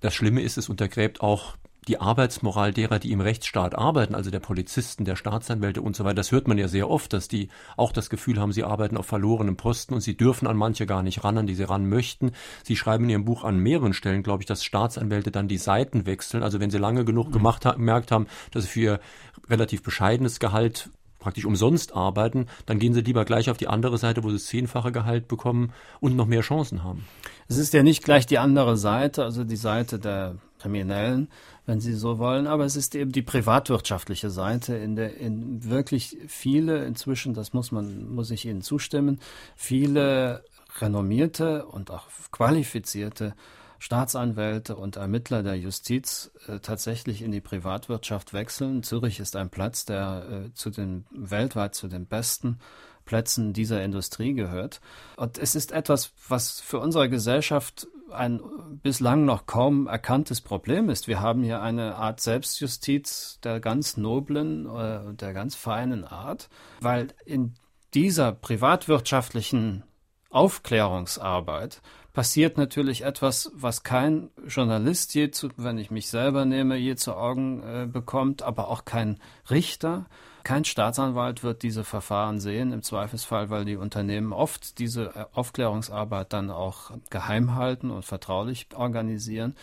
[0.00, 1.56] das Schlimme ist, es untergräbt auch
[1.88, 6.16] die Arbeitsmoral derer, die im Rechtsstaat arbeiten, also der Polizisten, der Staatsanwälte und so weiter,
[6.16, 9.06] das hört man ja sehr oft, dass die auch das Gefühl haben, sie arbeiten auf
[9.06, 12.32] verlorenem Posten und sie dürfen an manche gar nicht ran, an die sie ran möchten.
[12.64, 16.06] Sie schreiben in ihrem Buch an mehreren Stellen, glaube ich, dass Staatsanwälte dann die Seiten
[16.06, 16.42] wechseln.
[16.42, 19.00] Also wenn sie lange genug gemacht haben, gemerkt haben, dass sie für ihr
[19.48, 24.22] relativ bescheidenes Gehalt praktisch umsonst arbeiten, dann gehen sie lieber gleich auf die andere Seite,
[24.22, 27.04] wo sie das zehnfache Gehalt bekommen und noch mehr Chancen haben.
[27.48, 31.28] Es ist ja nicht gleich die andere Seite, also die Seite der Kriminellen,
[31.66, 36.16] wenn Sie so wollen, aber es ist eben die privatwirtschaftliche Seite, in der in wirklich
[36.28, 39.20] viele inzwischen, das muss man, muss ich Ihnen zustimmen,
[39.54, 40.44] viele
[40.80, 43.34] renommierte und auch qualifizierte
[43.78, 48.82] Staatsanwälte und Ermittler der Justiz äh, tatsächlich in die Privatwirtschaft wechseln.
[48.82, 52.58] Zürich ist ein Platz, der äh, zu den weltweit zu den besten
[53.04, 54.80] Plätzen dieser Industrie gehört.
[55.16, 58.40] Und es ist etwas, was für unsere Gesellschaft ein
[58.82, 61.08] bislang noch kaum erkanntes Problem ist.
[61.08, 66.48] Wir haben hier eine Art Selbstjustiz der ganz noblen, äh, der ganz feinen Art,
[66.80, 67.54] weil in
[67.94, 69.84] dieser privatwirtschaftlichen
[70.30, 71.80] Aufklärungsarbeit
[72.16, 77.14] passiert natürlich etwas, was kein Journalist je zu, wenn ich mich selber nehme, je zu
[77.14, 80.06] Augen äh, bekommt, aber auch kein Richter,
[80.42, 86.32] kein Staatsanwalt wird diese Verfahren sehen, im Zweifelsfall, weil die Unternehmen oft diese äh, Aufklärungsarbeit
[86.32, 89.54] dann auch geheim halten und vertraulich organisieren,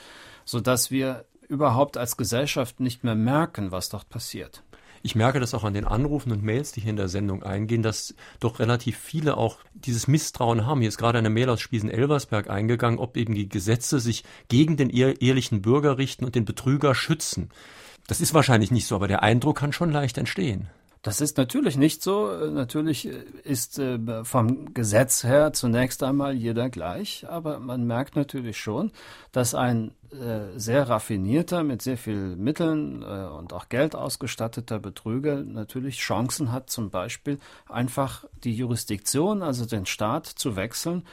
[0.45, 4.62] sodass wir überhaupt als Gesellschaft nicht mehr merken, was dort passiert.
[5.06, 7.84] Ich merke das auch an den Anrufen und Mails, die hier in der Sendung eingehen,
[7.84, 10.80] dass doch relativ viele auch dieses Misstrauen haben.
[10.80, 14.89] Hier ist gerade eine Mail aus Spiesen-Elversberg eingegangen, ob eben die Gesetze sich gegen den
[14.89, 17.49] ehrlichen Bürger richten und den Betrüger schützen.
[18.08, 20.70] Das ist wahrscheinlich nicht so, aber der Eindruck kann schon leicht entstehen.
[21.04, 22.32] Das ist natürlich nicht so.
[22.49, 28.89] Natürlich ist äh, vom Gesetz her zunächst einmal jeder gleich, aber man merkt natürlich schon,
[29.34, 35.43] dass ein äh, sehr raffinierter, mit sehr viel Mitteln äh, und auch Geld ausgestatteter Betrüger
[35.43, 37.38] natürlich Chancen hat, zum Beispiel
[37.68, 41.04] einfach die Jurisdiktion, also den Staat zu wechseln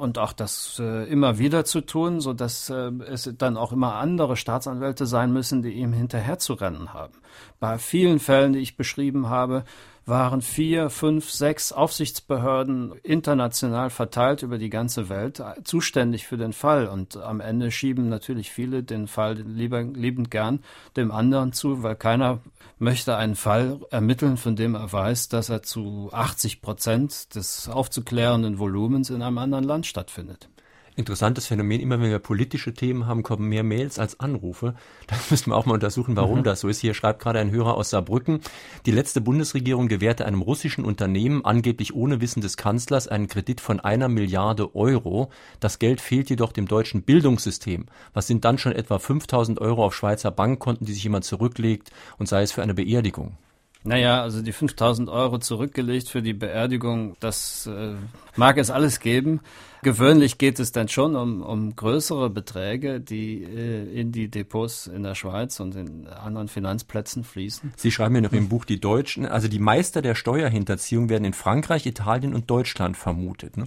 [0.00, 3.94] und auch das äh, immer wieder zu tun, so dass äh, es dann auch immer
[3.94, 7.14] andere Staatsanwälte sein müssen, die ihm hinterher zu rennen haben.
[7.60, 9.64] Bei vielen Fällen, die ich beschrieben habe,
[10.06, 16.86] waren vier, fünf, sechs Aufsichtsbehörden international verteilt über die ganze Welt zuständig für den Fall.
[16.88, 20.60] Und am Ende schieben natürlich viele den Fall lieber, liebend gern
[20.96, 22.40] dem anderen zu, weil keiner
[22.78, 28.58] möchte einen Fall ermitteln, von dem er weiß, dass er zu 80 Prozent des aufzuklärenden
[28.58, 30.48] Volumens in einem anderen Land stattfindet.
[30.96, 34.74] Interessantes Phänomen, immer wenn wir politische Themen haben, kommen mehr Mails als Anrufe.
[35.06, 36.44] Da müssen wir auch mal untersuchen, warum mhm.
[36.44, 36.80] das so ist.
[36.80, 38.40] Hier schreibt gerade ein Hörer aus Saarbrücken,
[38.86, 43.80] die letzte Bundesregierung gewährte einem russischen Unternehmen angeblich ohne Wissen des Kanzlers einen Kredit von
[43.80, 45.30] einer Milliarde Euro.
[45.60, 47.86] Das Geld fehlt jedoch dem deutschen Bildungssystem.
[48.12, 52.28] Was sind dann schon etwa 5000 Euro auf Schweizer Bankkonten, die sich jemand zurücklegt und
[52.28, 53.36] sei es für eine Beerdigung?
[53.82, 57.94] Naja, also die 5000 Euro zurückgelegt für die Beerdigung, das äh,
[58.36, 59.40] mag es alles geben.
[59.82, 65.02] Gewöhnlich geht es dann schon um, um größere Beträge, die äh, in die Depots in
[65.02, 67.72] der Schweiz und in anderen Finanzplätzen fließen.
[67.76, 71.32] Sie schreiben ja noch im Buch, die Deutschen, also die Meister der Steuerhinterziehung werden in
[71.32, 73.56] Frankreich, Italien und Deutschland vermutet.
[73.56, 73.66] Ne?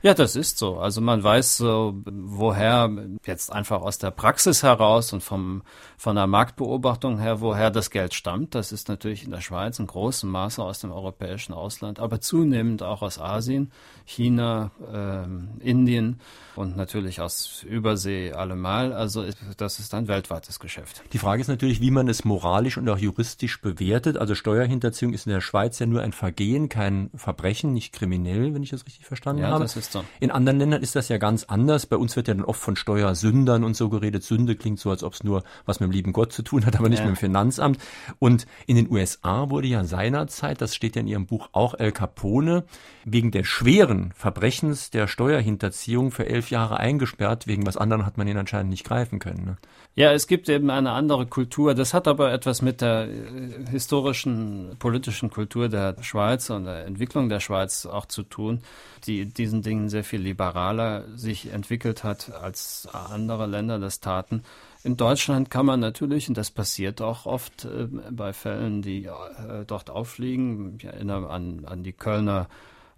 [0.00, 0.78] Ja, das ist so.
[0.78, 2.90] Also man weiß so, woher
[3.26, 5.62] jetzt einfach aus der Praxis heraus und vom,
[5.96, 8.54] von der Marktbeobachtung her, woher das Geld stammt.
[8.54, 12.82] Das ist natürlich in der Schweiz in großem Maße aus dem europäischen Ausland, aber zunehmend
[12.84, 13.72] auch aus Asien,
[14.04, 16.20] China, äh, Indien
[16.54, 18.92] und natürlich aus Übersee allemal.
[18.92, 19.24] Also
[19.56, 21.02] das ist ein weltweites Geschäft.
[21.12, 24.16] Die Frage ist natürlich, wie man es moralisch und auch juristisch bewertet.
[24.16, 28.62] Also Steuerhinterziehung ist in der Schweiz ja nur ein Vergehen, kein Verbrechen, nicht kriminell, wenn
[28.62, 29.64] ich das richtig verstanden ja, habe.
[29.64, 30.04] Das ist so.
[30.20, 31.86] In anderen Ländern ist das ja ganz anders.
[31.86, 34.22] Bei uns wird ja dann oft von Steuersündern und so geredet.
[34.22, 36.76] Sünde klingt so, als ob es nur was mit dem lieben Gott zu tun hat,
[36.76, 37.06] aber nicht ja.
[37.06, 37.78] mit dem Finanzamt.
[38.18, 41.92] Und in den USA wurde ja seinerzeit, das steht ja in Ihrem Buch auch, El
[41.92, 42.64] Capone
[43.12, 47.46] wegen der schweren Verbrechens der Steuerhinterziehung für elf Jahre eingesperrt.
[47.46, 49.44] Wegen was anderem hat man ihn anscheinend nicht greifen können.
[49.44, 49.56] Ne?
[49.94, 51.74] Ja, es gibt eben eine andere Kultur.
[51.74, 57.28] Das hat aber etwas mit der äh, historischen, politischen Kultur der Schweiz und der Entwicklung
[57.28, 58.60] der Schweiz auch zu tun,
[59.06, 64.44] die diesen Dingen sehr viel liberaler sich entwickelt hat, als andere Länder das taten.
[64.84, 69.64] In Deutschland kann man natürlich, und das passiert auch oft äh, bei Fällen, die äh,
[69.66, 72.48] dort auffliegen, ich erinnere an, an die Kölner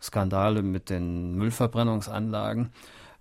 [0.00, 2.70] Skandale mit den Müllverbrennungsanlagen,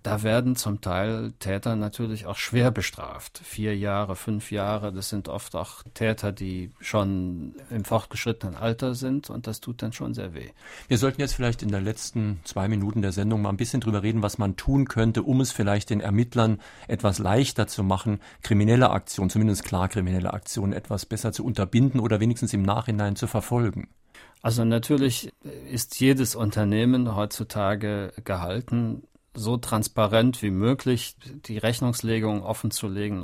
[0.02, 3.38] da werden zum Teil Täter natürlich auch schwer bestraft.
[3.44, 9.28] Vier Jahre, fünf Jahre, das sind oft auch Täter, die schon im fortgeschrittenen Alter sind
[9.28, 10.48] und das tut dann schon sehr weh.
[10.88, 14.02] Wir sollten jetzt vielleicht in den letzten zwei Minuten der Sendung mal ein bisschen drüber
[14.02, 18.90] reden, was man tun könnte, um es vielleicht den Ermittlern etwas leichter zu machen, kriminelle
[18.90, 23.88] Aktionen, zumindest klar kriminelle Aktionen etwas besser zu unterbinden oder wenigstens im Nachhinein zu verfolgen.
[24.42, 25.32] Also natürlich
[25.70, 29.02] ist jedes Unternehmen heutzutage gehalten,
[29.34, 31.16] so transparent wie möglich
[31.46, 33.22] die Rechnungslegung offen zu legen,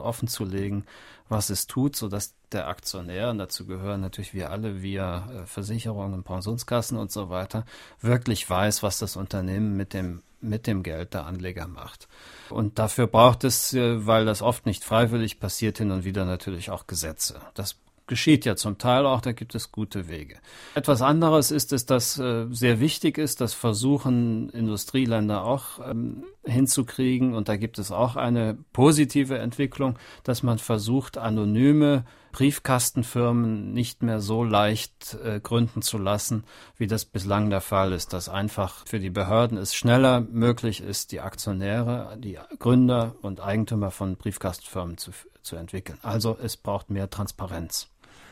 [1.28, 5.46] was es tut, so dass der Aktionär, und dazu gehören natürlich wir alle via äh,
[5.46, 7.64] Versicherungen, Pensionskassen und so weiter,
[8.00, 12.08] wirklich weiß, was das Unternehmen mit dem mit dem Geld der Anleger macht.
[12.50, 16.70] Und dafür braucht es, äh, weil das oft nicht freiwillig passiert, hin und wieder natürlich
[16.70, 17.40] auch Gesetze.
[17.54, 17.76] Das
[18.06, 20.38] geschieht ja zum Teil auch, da gibt es gute Wege.
[20.74, 27.34] Etwas anderes ist es, dass äh, sehr wichtig ist, das versuchen Industrieländer auch ähm, hinzukriegen
[27.34, 32.04] und da gibt es auch eine positive Entwicklung, dass man versucht, anonyme
[32.36, 36.44] Briefkastenfirmen nicht mehr so leicht äh, gründen zu lassen,
[36.76, 41.12] wie das bislang der Fall ist, dass einfach für die Behörden es schneller möglich ist,
[41.12, 45.98] die Aktionäre, die Gründer und Eigentümer von Briefkastenfirmen zu, zu entwickeln.
[46.02, 47.88] Also es braucht mehr Transparenz.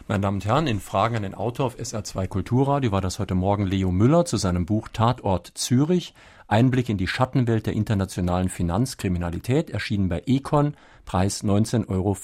[0.07, 3.35] Meine Damen und Herren, in Fragen an den Autor auf SR2 Kulturradio war das heute
[3.35, 6.13] Morgen Leo Müller zu seinem Buch Tatort Zürich.
[6.47, 10.77] Einblick in die Schattenwelt der internationalen Finanzkriminalität, erschienen bei Econ,
[11.07, 12.17] Preis 19,95 Euro.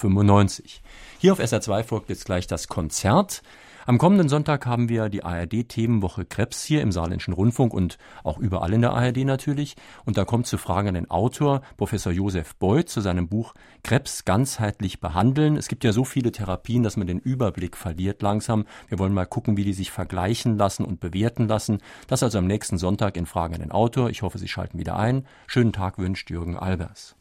[1.20, 3.42] Hier auf SR2 folgt jetzt gleich das Konzert.
[3.90, 8.72] Am kommenden Sonntag haben wir die ARD-Themenwoche Krebs hier im Saarländischen Rundfunk und auch überall
[8.72, 9.74] in der ARD natürlich.
[10.04, 14.24] Und da kommt zu Fragen an den Autor, Professor Josef Beuth, zu seinem Buch Krebs
[14.24, 15.56] ganzheitlich behandeln.
[15.56, 18.64] Es gibt ja so viele Therapien, dass man den Überblick verliert langsam.
[18.86, 21.78] Wir wollen mal gucken, wie die sich vergleichen lassen und bewerten lassen.
[22.06, 24.08] Das also am nächsten Sonntag in Fragen an den Autor.
[24.08, 25.26] Ich hoffe, Sie schalten wieder ein.
[25.48, 27.16] Schönen Tag wünscht Jürgen Albers.